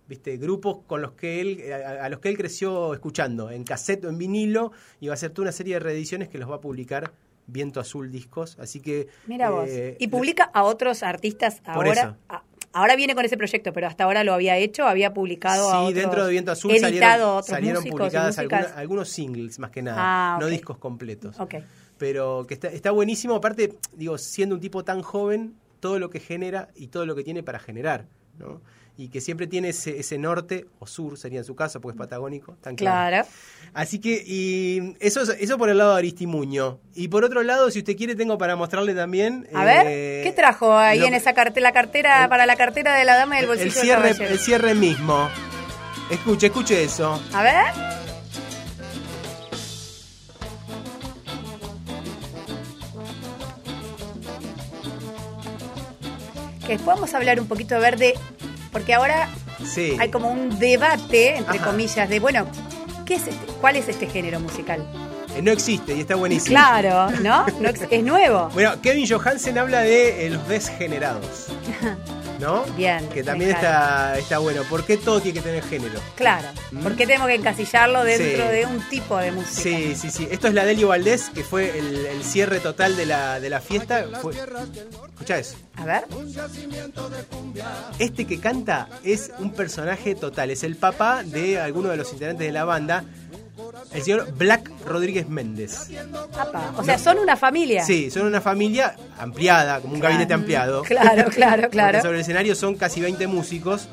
¿Viste? 0.08 0.36
Grupos 0.38 0.78
con 0.88 1.02
los 1.02 1.12
que 1.12 1.40
él, 1.40 1.60
eh, 1.60 1.72
a, 1.74 2.04
a 2.04 2.08
los 2.08 2.18
que 2.20 2.28
él 2.30 2.36
creció 2.36 2.94
escuchando, 2.94 3.50
en 3.50 3.62
cassette 3.64 4.04
o 4.06 4.08
en 4.08 4.18
vinilo, 4.18 4.72
y 5.00 5.06
va 5.06 5.12
a 5.12 5.14
hacer 5.14 5.30
toda 5.30 5.44
una 5.46 5.52
serie 5.52 5.74
de 5.74 5.80
reediciones 5.80 6.28
que 6.28 6.38
los 6.38 6.50
va 6.50 6.56
a 6.56 6.60
publicar 6.60 7.12
Viento 7.46 7.78
Azul 7.80 8.10
Discos. 8.10 8.56
Así 8.60 8.80
que. 8.80 9.08
Mira 9.26 9.50
vos. 9.50 9.68
eh, 9.68 9.96
Y 10.00 10.08
publica 10.08 10.50
a 10.52 10.64
otros 10.64 11.02
artistas 11.04 11.60
ahora. 11.64 12.16
a- 12.28 12.39
ahora 12.72 12.96
viene 12.96 13.14
con 13.14 13.24
ese 13.24 13.36
proyecto, 13.36 13.72
pero 13.72 13.86
hasta 13.86 14.04
ahora 14.04 14.24
lo 14.24 14.32
había 14.32 14.56
hecho, 14.56 14.86
había 14.86 15.12
publicado 15.12 15.68
a 15.70 15.72
Sí, 15.72 15.76
otros, 15.78 15.94
dentro 15.94 16.24
de 16.26 16.30
Viento 16.32 16.52
Azul 16.52 16.78
salieron, 16.78 17.42
salieron 17.42 17.82
músicos 17.82 17.98
publicadas 17.98 18.38
alguna- 18.38 18.74
algunos 18.76 19.08
singles, 19.08 19.58
más 19.58 19.70
que 19.70 19.82
nada, 19.82 19.96
Ah, 20.00 20.38
no 20.40 20.46
discos 20.46 20.78
completos. 20.78 21.38
Ok. 21.40 21.56
Pero 21.98 22.46
que 22.46 22.54
está, 22.54 22.68
está 22.68 22.90
buenísimo, 22.92 23.34
aparte, 23.34 23.74
digo, 23.94 24.16
siendo 24.18 24.54
un 24.54 24.60
tipo 24.60 24.84
tan 24.84 25.02
joven, 25.02 25.54
todo 25.80 25.98
lo 25.98 26.10
que 26.10 26.20
genera 26.20 26.68
y 26.74 26.88
todo 26.88 27.06
lo 27.06 27.14
que 27.14 27.24
tiene 27.24 27.42
para 27.42 27.58
generar, 27.58 28.06
¿no? 28.40 28.60
Y 28.98 29.08
que 29.08 29.20
siempre 29.22 29.46
tiene 29.46 29.70
ese, 29.70 29.98
ese 29.98 30.18
norte, 30.18 30.66
o 30.78 30.86
sur 30.86 31.16
sería 31.16 31.38
en 31.38 31.44
su 31.44 31.54
caso, 31.54 31.80
porque 31.80 31.94
es 31.94 31.98
patagónico, 31.98 32.56
tan 32.60 32.76
claro. 32.76 33.08
Claro. 33.24 33.28
Así 33.72 33.98
que, 33.98 34.22
y 34.26 34.94
eso, 35.00 35.22
es- 35.22 35.36
eso 35.40 35.56
por 35.56 35.70
el 35.70 35.78
lado 35.78 35.92
de 35.92 35.98
Aristimuño. 36.00 36.80
Y 36.94 37.08
por 37.08 37.24
otro 37.24 37.42
lado, 37.42 37.70
si 37.70 37.78
usted 37.78 37.96
quiere, 37.96 38.14
tengo 38.14 38.36
para 38.36 38.56
mostrarle 38.56 38.94
también... 38.94 39.46
A 39.54 39.64
ver, 39.64 39.86
eh, 39.88 40.20
¿qué 40.24 40.32
trajo 40.32 40.76
ahí 40.76 40.98
lo- 40.98 41.06
en 41.06 41.14
esa 41.14 41.32
cartera, 41.32 41.62
la 41.68 41.72
cartera 41.72 42.28
para 42.28 42.44
la 42.44 42.56
cartera 42.56 42.94
de 42.94 43.04
la 43.06 43.16
dama 43.16 43.36
del 43.36 43.44
el, 43.44 43.48
bolsillo 43.48 43.68
el 43.70 43.72
cierre, 43.86 44.02
caballero? 44.10 44.30
el 44.32 44.38
cierre 44.38 44.74
mismo. 44.74 45.28
Escuche, 46.10 46.48
escuche 46.48 46.82
eso. 46.84 47.22
A 47.32 47.42
ver. 47.42 47.64
Que 56.66 56.74
después 56.76 56.96
vamos 56.96 57.12
a 57.14 57.16
hablar 57.16 57.40
un 57.40 57.48
poquito 57.48 57.74
de 57.74 57.80
verde, 57.80 58.14
porque 58.72 58.94
ahora 58.94 59.28
Sí. 59.64 59.96
hay 59.98 60.10
como 60.10 60.30
un 60.30 60.58
debate, 60.58 61.36
entre 61.36 61.58
Ajá. 61.58 61.66
comillas, 61.70 62.08
de, 62.08 62.20
bueno, 62.20 62.46
¿qué 63.04 63.14
es 63.14 63.26
este? 63.26 63.46
¿cuál 63.60 63.76
es 63.76 63.88
este 63.88 64.06
género 64.06 64.40
musical? 64.40 64.84
Eh, 65.36 65.42
No 65.42 65.50
existe 65.52 65.94
y 65.94 66.00
está 66.00 66.14
buenísimo. 66.16 66.54
Claro, 66.56 67.10
¿no? 67.22 67.46
No 67.60 67.68
es 67.68 68.02
nuevo. 68.02 68.48
Bueno, 68.54 68.80
Kevin 68.82 69.06
Johansen 69.08 69.58
habla 69.58 69.80
de 69.80 70.26
eh, 70.26 70.30
los 70.30 70.46
desgenerados. 70.48 71.48
¿No? 72.40 72.64
Bien, 72.76 73.06
Que 73.10 73.22
también 73.22 73.50
está, 73.50 74.18
está 74.18 74.38
bueno. 74.38 74.62
¿Por 74.64 74.84
qué 74.84 74.96
todo 74.96 75.20
tiene 75.20 75.38
que 75.40 75.44
tener 75.44 75.62
género? 75.62 76.00
Claro. 76.16 76.48
¿Mm? 76.72 76.82
¿Por 76.82 76.96
qué 76.96 77.06
tenemos 77.06 77.28
que 77.28 77.34
encasillarlo 77.34 78.02
dentro 78.04 78.46
Sí. 78.46 78.52
de 78.52 78.66
un 78.66 78.80
tipo 78.88 79.18
de 79.18 79.32
música? 79.32 79.60
Sí, 79.62 79.94
sí, 79.94 80.10
sí. 80.10 80.26
Esto 80.30 80.48
es 80.48 80.54
la 80.54 80.64
Delio 80.64 80.88
Valdés, 80.88 81.30
que 81.34 81.44
fue 81.44 81.78
el, 81.78 82.06
el 82.06 82.24
cierre 82.24 82.60
total 82.60 82.96
de 82.96 83.06
la, 83.06 83.38
de 83.40 83.50
la 83.50 83.60
fiesta. 83.60 84.06
Fue... 84.22 84.32
Escucha 84.34 85.38
eso. 85.38 85.56
A 85.76 85.84
ver. 85.84 86.04
Este 87.98 88.26
que 88.26 88.40
canta 88.40 88.88
es 89.04 89.30
un 89.38 89.52
personaje 89.52 90.14
total. 90.14 90.50
Es 90.50 90.62
el 90.64 90.76
papá 90.76 91.22
de 91.22 91.60
alguno 91.60 91.88
de 91.90 91.96
los 91.96 92.12
integrantes 92.12 92.46
de 92.46 92.52
la 92.52 92.64
banda, 92.64 93.04
el 93.92 94.02
señor 94.02 94.32
Black 94.36 94.70
Rodríguez 94.86 95.28
Méndez. 95.28 95.88
Apa. 96.38 96.74
O 96.76 96.84
sea, 96.84 96.98
son 96.98 97.18
una 97.18 97.36
familia. 97.36 97.84
Sí, 97.84 98.10
son 98.10 98.26
una 98.26 98.40
familia 98.40 98.94
ampliada, 99.18 99.80
como 99.80 99.94
un 99.94 100.00
gabinete 100.00 100.32
ampliado. 100.34 100.82
Claro, 100.82 101.30
claro, 101.34 101.68
claro. 101.70 101.92
Porque 101.98 102.02
sobre 102.02 102.16
el 102.16 102.22
escenario 102.22 102.54
son 102.54 102.74
casi 102.76 103.00
20 103.00 103.26
músicos. 103.26 103.88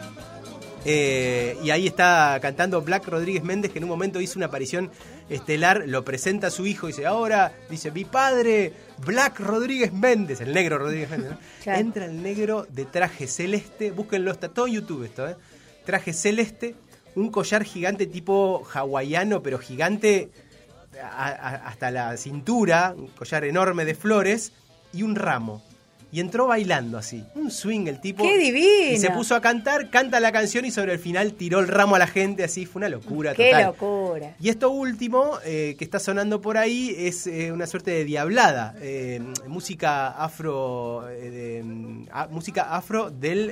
eh, 0.86 1.58
y 1.64 1.72
ahí 1.72 1.88
está 1.88 2.38
cantando 2.42 2.82
Black 2.82 3.08
Rodríguez 3.08 3.44
Méndez, 3.44 3.72
que 3.72 3.80
en 3.80 3.84
un 3.84 3.90
momento 3.90 4.22
hizo 4.22 4.38
una 4.40 4.46
aparición 4.46 4.90
estelar, 5.30 5.84
lo 5.88 6.06
presenta 6.06 6.48
a 6.48 6.52
su 6.52 6.66
hijo 6.66 6.88
y 6.88 6.92
dice, 6.94 7.06
ahora, 7.06 7.52
dice, 7.70 7.92
mi 7.92 8.06
padre, 8.06 8.72
Black 9.06 9.40
Rodríguez 9.42 9.92
Méndez, 9.92 10.40
el 10.40 10.54
negro 10.54 10.78
Rodríguez 10.78 11.10
Méndez. 11.10 11.32
¿no? 11.32 11.38
Claro. 11.64 11.80
Entra 11.82 12.06
el 12.06 12.24
negro 12.24 12.66
de 12.70 12.86
traje 12.86 13.28
celeste, 13.28 13.92
búsquenlo, 13.92 14.32
está 14.32 14.48
todo 14.48 14.68
en 14.68 14.76
YouTube 14.76 15.04
esto, 15.04 15.28
¿eh? 15.28 15.36
traje 15.84 16.14
celeste, 16.14 16.76
un 17.18 17.30
collar 17.32 17.64
gigante 17.64 18.06
tipo 18.08 18.64
hawaiano, 18.74 19.42
pero 19.44 19.58
gigante 19.58 20.30
a- 21.04 21.28
a- 21.28 21.68
hasta 21.68 21.92
la 21.92 22.16
cintura, 22.18 22.94
un 22.98 23.08
collar 23.08 23.44
enorme 23.44 23.86
de 23.86 23.96
flores 23.96 24.52
y 24.94 25.04
un 25.04 25.16
ramo. 25.16 25.62
Y 26.10 26.22
entró 26.22 26.48
bailando 26.48 26.98
así, 26.98 27.26
un 27.36 27.52
swing 27.52 27.86
el 27.88 28.00
tipo. 28.00 28.24
¡Qué 28.24 28.38
divino! 28.38 28.94
Y 28.94 28.98
se 28.98 29.10
puso 29.10 29.36
a 29.36 29.42
cantar, 29.42 29.90
canta 29.90 30.22
la 30.22 30.32
canción 30.32 30.64
y 30.64 30.72
sobre 30.72 30.94
el 30.94 31.00
final 31.00 31.34
tiró 31.34 31.60
el 31.60 31.68
ramo 31.68 31.96
a 31.96 32.00
la 32.00 32.08
gente, 32.08 32.46
así, 32.46 32.66
fue 32.66 32.80
una 32.80 32.88
locura 32.88 33.34
¡Qué 33.34 33.50
total. 33.52 33.66
locura! 33.66 34.36
Y 34.40 34.48
esto 34.48 34.70
último, 34.72 35.32
eh, 35.44 35.76
que 35.78 35.84
está 35.84 36.00
sonando 36.00 36.40
por 36.40 36.58
ahí, 36.58 36.96
es 36.98 37.28
eh, 37.28 37.52
una 37.52 37.68
suerte 37.68 37.92
de 37.92 38.06
diablada. 38.06 38.74
eh, 38.80 39.20
música 39.48 40.08
afro. 40.08 41.02
de, 41.08 41.62
mm, 41.66 42.06
a- 42.10 42.28
música 42.28 42.74
afro 42.74 43.10
del. 43.12 43.52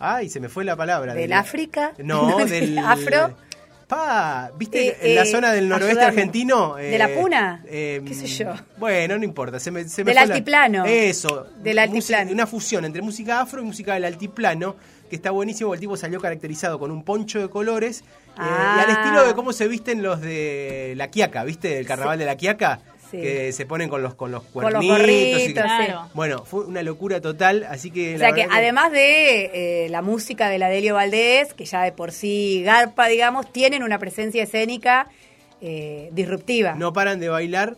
Eh, 0.00 0.04
ay, 0.04 0.28
se 0.30 0.40
me 0.40 0.48
fue 0.48 0.64
la 0.64 0.76
palabra. 0.76 1.14
¿Del 1.14 1.32
África? 1.32 1.92
No, 1.98 2.36
del. 2.46 2.78
¿Afro? 2.78 3.34
Pa, 3.86 4.50
¿viste 4.58 4.88
Eh, 4.88 4.96
en 5.00 5.14
la 5.14 5.22
eh, 5.22 5.26
zona 5.32 5.50
del 5.52 5.66
noroeste 5.66 6.02
argentino? 6.04 6.74
¿De 6.74 6.98
la 6.98 7.08
Puna? 7.08 7.62
eh, 7.66 8.02
¿Qué 8.06 8.12
sé 8.14 8.26
yo? 8.26 8.52
Bueno, 8.76 9.16
no 9.16 9.24
importa. 9.24 9.58
Se 9.58 9.70
me, 9.70 9.88
se 9.88 10.04
me 10.04 10.10
Del 10.10 10.18
fue 10.18 10.26
la- 10.26 10.34
altiplano. 10.34 10.84
Eso. 10.84 11.46
Del 11.62 11.78
altiplano. 11.78 12.30
Una 12.32 12.46
fusión 12.46 12.84
entre 12.84 13.00
música 13.00 13.40
afro 13.40 13.62
y 13.62 13.64
música 13.64 13.94
del 13.94 14.04
altiplano, 14.04 14.76
que 15.08 15.16
está 15.16 15.30
buenísimo. 15.30 15.72
El 15.72 15.80
tipo 15.80 15.96
salió 15.96 16.20
caracterizado 16.20 16.78
con 16.78 16.90
un 16.90 17.02
poncho 17.02 17.38
de 17.40 17.48
colores. 17.48 18.00
eh, 18.00 18.40
Ah. 18.40 18.76
y 18.78 18.84
al 18.84 18.90
estilo 18.98 19.26
de 19.26 19.34
cómo 19.34 19.52
se 19.54 19.66
visten 19.66 20.02
los 20.02 20.20
de 20.20 20.92
la 20.96 21.08
Quiaca, 21.08 21.42
¿viste? 21.44 21.78
El 21.78 21.86
carnaval 21.86 22.18
de 22.18 22.24
la 22.26 22.36
Quiaca. 22.36 22.80
Sí. 23.10 23.18
Que 23.20 23.52
se 23.52 23.64
ponen 23.64 23.88
con 23.88 24.02
los, 24.02 24.14
con 24.14 24.30
los 24.30 24.42
Con 24.44 24.64
los 24.72 24.84
cuernitos. 24.84 24.88
y 24.88 25.24
que- 25.24 25.38
gorritos. 25.54 25.62
Claro. 25.64 26.10
Bueno, 26.14 26.44
fue 26.44 26.66
una 26.66 26.82
locura 26.82 27.20
total, 27.20 27.64
así 27.70 27.90
que... 27.90 28.16
O 28.16 28.18
la 28.18 28.26
sea 28.26 28.32
que 28.32 28.46
además 28.50 28.92
de 28.92 29.84
eh, 29.84 29.88
la 29.88 30.02
música 30.02 30.48
de 30.50 30.58
la 30.58 30.68
Delio 30.68 30.94
Valdés, 30.94 31.54
que 31.54 31.64
ya 31.64 31.82
de 31.82 31.92
por 31.92 32.12
sí 32.12 32.62
garpa, 32.64 33.08
digamos, 33.08 33.50
tienen 33.52 33.82
una 33.82 33.98
presencia 33.98 34.42
escénica 34.42 35.08
eh, 35.62 36.10
disruptiva. 36.12 36.74
No 36.74 36.92
paran 36.92 37.18
de 37.18 37.28
bailar, 37.30 37.76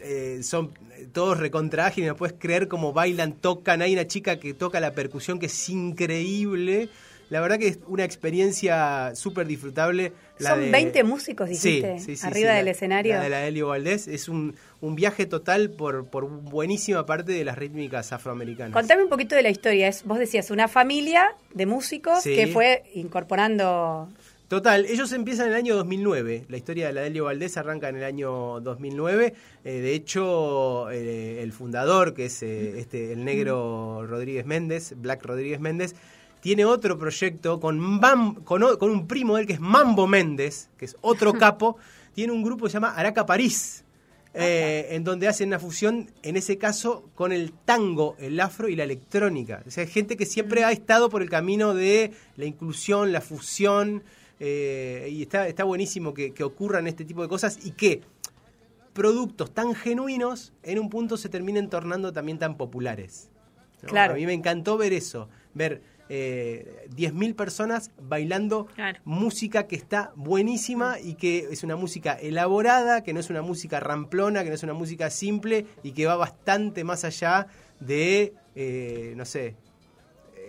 eh, 0.00 0.40
son 0.42 0.72
todos 1.12 1.38
recontra 1.38 1.86
ágiles, 1.86 2.08
no 2.10 2.16
puedes 2.16 2.36
creer 2.38 2.68
cómo 2.68 2.92
bailan, 2.92 3.32
tocan. 3.32 3.80
Hay 3.82 3.94
una 3.94 4.06
chica 4.06 4.38
que 4.38 4.52
toca 4.54 4.78
la 4.80 4.92
percusión 4.92 5.38
que 5.38 5.46
es 5.46 5.68
increíble. 5.70 6.88
La 7.30 7.40
verdad 7.40 7.58
que 7.58 7.68
es 7.68 7.78
una 7.86 8.04
experiencia 8.04 9.14
súper 9.14 9.46
disfrutable. 9.46 10.12
La 10.38 10.50
Son 10.50 10.60
de- 10.60 10.70
20 10.70 11.02
músicos, 11.04 11.48
dijiste, 11.48 11.98
Sí, 11.98 12.04
sí, 12.04 12.16
sí, 12.16 12.26
arriba 12.26 12.52
del 12.54 12.66
la- 12.66 12.70
escenario. 12.70 13.14
La 13.14 13.22
de 13.22 13.28
la 13.30 13.46
Helio 13.46 13.68
Valdés 13.68 14.06
es 14.08 14.28
un, 14.28 14.54
un 14.80 14.94
viaje 14.94 15.26
total 15.26 15.70
por, 15.70 16.06
por 16.06 16.26
buenísima 16.28 17.04
parte 17.06 17.32
de 17.32 17.44
las 17.44 17.56
rítmicas 17.58 18.12
afroamericanas. 18.12 18.72
Contame 18.72 19.02
un 19.02 19.08
poquito 19.08 19.34
de 19.34 19.42
la 19.42 19.50
historia. 19.50 19.88
Es, 19.88 20.04
vos 20.04 20.18
decías, 20.18 20.50
una 20.50 20.68
familia 20.68 21.26
de 21.54 21.66
músicos 21.66 22.22
que 22.22 22.46
fue 22.48 22.84
incorporando... 22.94 24.08
Total, 24.48 24.86
ellos 24.86 25.10
empiezan 25.10 25.46
en 25.46 25.52
el 25.54 25.58
año 25.58 25.74
2009. 25.74 26.44
La 26.48 26.56
historia 26.56 26.86
de 26.86 26.92
la 26.92 27.00
Delio 27.00 27.24
Valdés 27.24 27.56
arranca 27.56 27.88
en 27.88 27.96
el 27.96 28.04
año 28.04 28.60
2009. 28.60 29.34
Eh, 29.64 29.70
de 29.80 29.92
hecho, 29.94 30.88
eh, 30.92 31.42
el 31.42 31.52
fundador, 31.52 32.14
que 32.14 32.26
es 32.26 32.44
eh, 32.44 32.78
este 32.78 33.12
el 33.12 33.24
negro 33.24 34.06
Rodríguez 34.06 34.46
Méndez, 34.46 34.94
Black 34.96 35.24
Rodríguez 35.24 35.58
Méndez, 35.58 35.96
tiene 36.46 36.64
otro 36.64 36.96
proyecto 36.96 37.58
con, 37.58 38.00
con, 38.44 38.62
un 38.62 39.08
primo 39.08 39.34
de 39.34 39.40
él 39.40 39.46
que 39.48 39.54
es 39.54 39.58
Mambo 39.58 40.06
Méndez, 40.06 40.68
que 40.78 40.84
es 40.84 40.96
otro 41.00 41.32
capo. 41.40 41.76
Tiene 42.14 42.32
un 42.32 42.44
grupo 42.44 42.66
que 42.66 42.70
se 42.70 42.74
llama 42.74 42.94
Araca 42.94 43.26
París. 43.26 43.82
eh, 44.32 44.86
en 44.90 45.02
donde 45.02 45.26
hacen 45.26 45.48
una 45.48 45.58
fusión, 45.58 46.08
en 46.22 46.36
ese 46.36 46.56
caso, 46.56 47.10
con 47.16 47.32
el 47.32 47.52
tango, 47.52 48.14
el 48.20 48.38
afro 48.38 48.68
y 48.68 48.76
la 48.76 48.84
electrónica. 48.84 49.64
O 49.66 49.72
sea, 49.72 49.88
gente 49.88 50.16
que 50.16 50.24
siempre 50.24 50.62
ha 50.62 50.70
estado 50.70 51.10
por 51.10 51.20
el 51.20 51.28
camino 51.28 51.74
de 51.74 52.12
la 52.36 52.44
inclusión, 52.44 53.10
la 53.10 53.22
fusión, 53.22 54.04
eh, 54.38 55.08
y 55.10 55.22
está, 55.22 55.48
está 55.48 55.64
buenísimo 55.64 56.14
que, 56.14 56.32
que 56.32 56.44
ocurran 56.44 56.86
este 56.86 57.04
tipo 57.04 57.22
de 57.22 57.28
cosas 57.28 57.58
y 57.64 57.72
que 57.72 58.02
productos 58.92 59.50
tan 59.52 59.74
genuinos 59.74 60.52
en 60.62 60.78
un 60.78 60.90
punto 60.90 61.16
se 61.16 61.28
terminen 61.28 61.68
tornando 61.68 62.12
también 62.12 62.38
tan 62.38 62.56
populares. 62.56 63.30
¿no? 63.82 63.88
Claro. 63.88 64.12
A 64.12 64.16
mí 64.16 64.26
me 64.26 64.32
encantó 64.32 64.76
ver 64.76 64.92
eso, 64.92 65.28
ver 65.52 65.95
eh, 66.08 66.86
10.000 66.96 67.34
personas 67.34 67.90
bailando 68.00 68.66
Claro. 68.74 69.00
música 69.04 69.66
que 69.66 69.76
está 69.76 70.12
buenísima 70.16 70.98
y 71.00 71.14
que 71.14 71.48
es 71.50 71.64
una 71.64 71.76
música 71.76 72.12
elaborada, 72.14 73.02
que 73.02 73.12
no 73.12 73.20
es 73.20 73.30
una 73.30 73.42
música 73.42 73.80
ramplona, 73.80 74.42
que 74.42 74.50
no 74.50 74.54
es 74.54 74.62
una 74.62 74.74
música 74.74 75.10
simple 75.10 75.66
y 75.82 75.92
que 75.92 76.06
va 76.06 76.16
bastante 76.16 76.84
más 76.84 77.04
allá 77.04 77.46
de, 77.80 78.34
eh, 78.54 79.14
no 79.16 79.24
sé, 79.24 79.54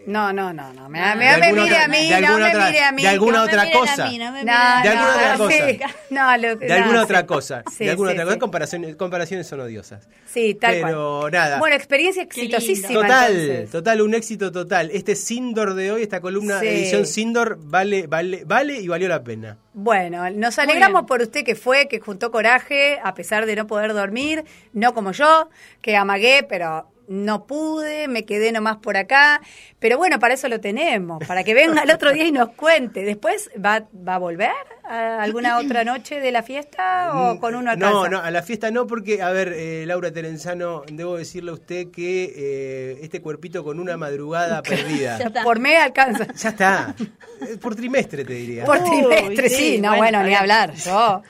No, 0.05 0.31
no, 0.31 0.53
no, 0.53 0.71
no. 0.73 0.87
Me, 0.87 0.99
De 1.01 1.15
me, 1.15 1.51
mire 1.51 1.61
otra- 1.63 1.83
a 1.83 1.87
mí, 1.89 2.09
de 2.09 2.21
no 2.21 2.37
me 2.37 2.45
mire 2.45 2.79
a 2.83 2.91
mí. 2.93 3.01
de 3.01 3.07
alguna 3.09 3.37
No 3.39 3.45
me 3.45 3.49
otra 3.51 3.71
cosa. 3.71 4.07
De 4.07 4.23
alguna 4.23 5.15
otra 5.15 5.37
cosa. 5.37 5.69
sí. 5.69 5.79
No, 6.09 6.37
lo- 6.37 6.55
de 6.55 6.73
alguna 6.73 7.03
otra 7.03 7.25
cosa. 7.25 7.63
De 7.77 7.89
alguna 7.89 8.11
otra 8.11 8.23
cosa. 8.25 8.39
Comparaciones, 8.39 8.95
comparaciones 8.95 9.47
son 9.47 9.59
odiosas. 9.61 10.07
Sí, 10.25 10.53
tal 10.55 10.75
Pero 10.81 11.19
cual. 11.21 11.31
nada. 11.33 11.59
Bueno, 11.59 11.75
experiencia 11.75 12.23
exitosísima. 12.23 13.01
Total, 13.01 13.31
entonces. 13.31 13.69
total, 13.71 14.01
un 14.01 14.13
éxito 14.13 14.51
total. 14.51 14.91
Este 14.93 15.15
Sindor 15.15 15.73
de 15.73 15.91
hoy, 15.91 16.03
esta 16.03 16.21
columna 16.21 16.59
Sí. 16.59 16.67
edición 16.67 17.05
Sindor, 17.05 17.57
vale, 17.59 18.07
vale, 18.07 18.43
vale 18.45 18.79
y 18.79 18.87
valió 18.87 19.07
la 19.09 19.23
pena. 19.23 19.57
Bueno, 19.73 20.29
nos 20.31 20.57
alegramos 20.57 21.03
por 21.03 21.21
usted 21.21 21.43
que 21.43 21.55
fue, 21.55 21.87
que 21.87 21.99
juntó 21.99 22.31
coraje, 22.31 22.99
a 23.03 23.13
pesar 23.13 23.45
de 23.45 23.55
no 23.55 23.67
poder 23.67 23.93
dormir, 23.93 24.43
no 24.73 24.93
como 24.93 25.11
yo, 25.11 25.49
que 25.81 25.95
amagué, 25.95 26.45
pero 26.47 26.89
no 27.07 27.45
pude, 27.45 28.07
me 28.07 28.25
quedé 28.25 28.51
nomás 28.51 28.77
por 28.77 28.97
acá. 28.97 29.41
Pero 29.79 29.97
bueno, 29.97 30.19
para 30.19 30.33
eso 30.33 30.47
lo 30.47 30.59
tenemos, 30.59 31.25
para 31.27 31.43
que 31.43 31.53
venga 31.53 31.83
el 31.83 31.91
otro 31.91 32.11
día 32.11 32.25
y 32.25 32.31
nos 32.31 32.49
cuente. 32.49 33.03
¿Después 33.03 33.49
va, 33.63 33.87
va 34.07 34.15
a 34.15 34.19
volver 34.19 34.76
alguna 34.89 35.57
otra 35.59 35.83
noche 35.83 36.19
de 36.19 36.31
la 36.31 36.43
fiesta 36.43 37.11
o 37.13 37.39
con 37.39 37.55
uno 37.55 37.71
a 37.71 37.75
casa? 37.77 37.89
Mm, 37.89 37.93
No, 37.93 38.07
no, 38.09 38.19
a 38.21 38.31
la 38.31 38.41
fiesta 38.43 38.71
no, 38.71 38.87
porque, 38.87 39.21
a 39.21 39.29
ver, 39.31 39.53
eh, 39.55 39.83
Laura 39.85 40.11
Terenzano, 40.11 40.83
debo 40.91 41.17
decirle 41.17 41.51
a 41.51 41.53
usted 41.55 41.91
que 41.91 42.33
eh, 42.35 42.99
este 43.01 43.21
cuerpito 43.21 43.63
con 43.63 43.79
una 43.79 43.97
madrugada 43.97 44.61
perdida. 44.63 45.17
Ya 45.19 45.25
está. 45.27 45.43
Por 45.43 45.59
mes 45.59 45.79
alcanza. 45.79 46.27
ya 46.35 46.49
está. 46.49 46.95
Eh, 47.41 47.57
Por 47.61 47.75
trimestre, 47.75 48.23
te 48.25 48.33
diría. 48.33 48.65
Por 48.65 48.77
Uy, 48.81 48.89
trimestre, 48.89 49.49
sí, 49.49 49.55
sí, 49.75 49.77
no, 49.81 49.95
bueno, 49.97 50.23
ni 50.23 50.33
hablar. 50.33 50.73
Yo, 50.73 51.21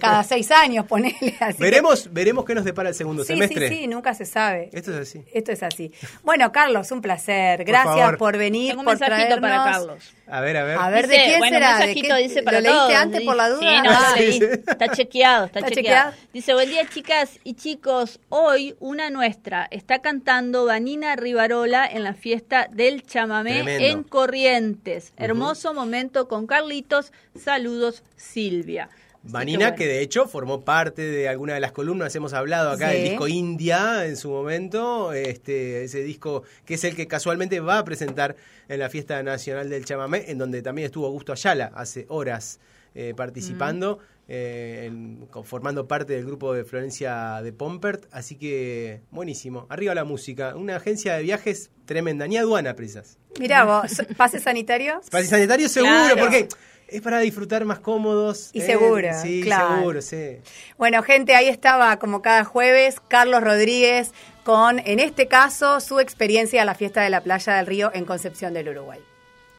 cada 0.00 0.22
seis 0.22 0.50
años, 0.50 0.86
ponele 0.86 1.34
así. 1.40 1.56
que- 1.58 1.62
veremos, 1.64 2.12
veremos 2.12 2.44
qué 2.44 2.54
nos 2.54 2.64
depara 2.64 2.88
el 2.90 2.94
segundo 2.94 3.22
Sí, 3.24 3.28
semestre. 3.34 3.68
sí, 3.68 3.74
sí, 3.78 3.86
nunca 3.86 4.14
se 4.14 4.24
sabe. 4.26 4.70
Esto 4.72 4.92
es 4.92 4.98
así. 5.08 5.24
Esto 5.32 5.52
es 5.52 5.62
así. 5.62 5.92
Bueno, 6.22 6.52
Carlos, 6.52 6.90
un 6.92 7.00
placer. 7.00 7.64
Gracias 7.64 8.16
por 8.16 8.36
venir, 8.36 8.70
Tengo 8.70 8.80
un 8.80 8.84
por 8.86 8.98
mensajito 8.98 9.40
para 9.40 9.62
traernos. 9.62 9.86
Carlos. 9.88 10.12
A 10.28 10.40
ver, 10.40 10.56
a 10.56 10.64
ver. 10.64 10.76
A 10.78 10.90
ver, 10.90 11.06
¿de 11.06 11.14
quién 11.24 11.38
bueno, 11.38 11.56
será? 11.56 11.72
Un 11.74 11.78
¿De 11.80 11.86
mensajito 11.86 12.14
qué- 12.16 12.22
dice 12.22 12.42
para 12.42 12.60
¿Lo 12.60 12.68
todos, 12.70 12.88
antes 13.06 13.22
por 13.22 13.36
la 13.36 13.48
duda? 13.48 13.60
Sí, 13.60 13.76
no, 13.84 13.90
Ah, 13.90 14.14
sí. 14.16 14.40
Está 14.68 14.88
chequeado, 14.88 15.46
está, 15.46 15.58
Está 15.60 15.70
chequeado. 15.70 16.10
chequeado. 16.12 16.28
Dice, 16.32 16.54
buen 16.54 16.68
día 16.68 16.86
chicas 16.88 17.38
y 17.44 17.54
chicos, 17.54 18.20
hoy 18.28 18.76
una 18.80 19.10
nuestra 19.10 19.66
está 19.70 20.00
cantando 20.00 20.64
Vanina 20.66 21.16
Rivarola 21.16 21.86
en 21.86 22.04
la 22.04 22.14
fiesta 22.14 22.68
del 22.72 23.02
chamamé 23.04 23.54
Tremendo. 23.62 23.84
en 23.86 24.02
Corrientes. 24.02 25.12
Hermoso 25.16 25.72
momento 25.74 26.28
con 26.28 26.46
Carlitos. 26.46 27.12
Saludos, 27.34 28.02
Silvia. 28.16 28.88
Vanina, 29.28 29.58
bueno. 29.70 29.76
que 29.76 29.86
de 29.88 30.02
hecho 30.02 30.28
formó 30.28 30.60
parte 30.64 31.02
de 31.02 31.28
alguna 31.28 31.54
de 31.54 31.60
las 31.60 31.72
columnas, 31.72 32.14
hemos 32.14 32.32
hablado 32.32 32.70
acá 32.70 32.90
Sí. 32.90 32.96
del 32.98 33.08
disco 33.08 33.26
India 33.26 34.06
en 34.06 34.16
su 34.16 34.30
momento, 34.30 35.12
este, 35.12 35.82
ese 35.82 36.04
disco 36.04 36.44
que 36.64 36.74
es 36.74 36.84
el 36.84 36.94
que 36.94 37.08
casualmente 37.08 37.58
va 37.58 37.78
a 37.78 37.84
presentar 37.84 38.36
en 38.68 38.78
la 38.78 38.88
Fiesta 38.88 39.20
Nacional 39.24 39.68
del 39.68 39.84
Chamamé, 39.84 40.30
en 40.30 40.38
donde 40.38 40.62
también 40.62 40.86
estuvo 40.86 41.06
Augusto 41.06 41.32
Ayala 41.32 41.72
hace 41.74 42.06
horas 42.08 42.60
eh, 42.96 43.12
participando, 43.16 43.98
eh, 44.26 44.86
en- 44.86 45.28
formando 45.44 45.86
parte 45.86 46.14
del 46.14 46.24
grupo 46.26 46.52
de 46.54 46.64
Florencia 46.64 47.40
de 47.42 47.52
Pompert, 47.52 48.06
así 48.10 48.36
que 48.36 49.02
buenísimo, 49.10 49.66
arriba 49.68 49.94
la 49.94 50.04
música, 50.04 50.56
una 50.56 50.76
agencia 50.76 51.14
de 51.14 51.22
viajes 51.22 51.70
tremenda, 51.84 52.26
ni 52.26 52.36
aduana 52.36 52.74
prisas. 52.74 53.18
Mirá 53.38 53.64
vos, 53.64 54.02
¿pase 54.16 54.40
sanitario? 54.40 55.00
Para 55.10 55.24
sanitario 55.24 55.68
seguro, 55.68 55.92
Claro. 55.94 56.20
porque 56.20 56.48
es 56.88 57.02
para 57.02 57.18
disfrutar 57.20 57.64
más 57.64 57.80
cómodos. 57.80 58.50
Y 58.52 58.60
eh, 58.62 58.66
seguro, 58.66 59.08
Sí, 59.22 59.42
claro. 59.42 59.76
seguro, 59.76 60.02
sí. 60.02 60.38
Bueno, 60.78 61.02
gente, 61.02 61.34
ahí 61.34 61.48
estaba 61.48 61.98
como 61.98 62.22
cada 62.22 62.44
jueves 62.44 62.96
Carlos 63.08 63.42
Rodríguez 63.42 64.12
con, 64.44 64.78
en 64.78 65.00
este 65.00 65.26
caso, 65.28 65.80
su 65.80 66.00
experiencia 66.00 66.62
a 66.62 66.64
la 66.64 66.74
fiesta 66.74 67.02
de 67.02 67.10
la 67.10 67.20
playa 67.22 67.54
del 67.56 67.66
río 67.66 67.90
en 67.92 68.04
Concepción 68.06 68.54
del 68.54 68.68
Uruguay. 68.70 69.00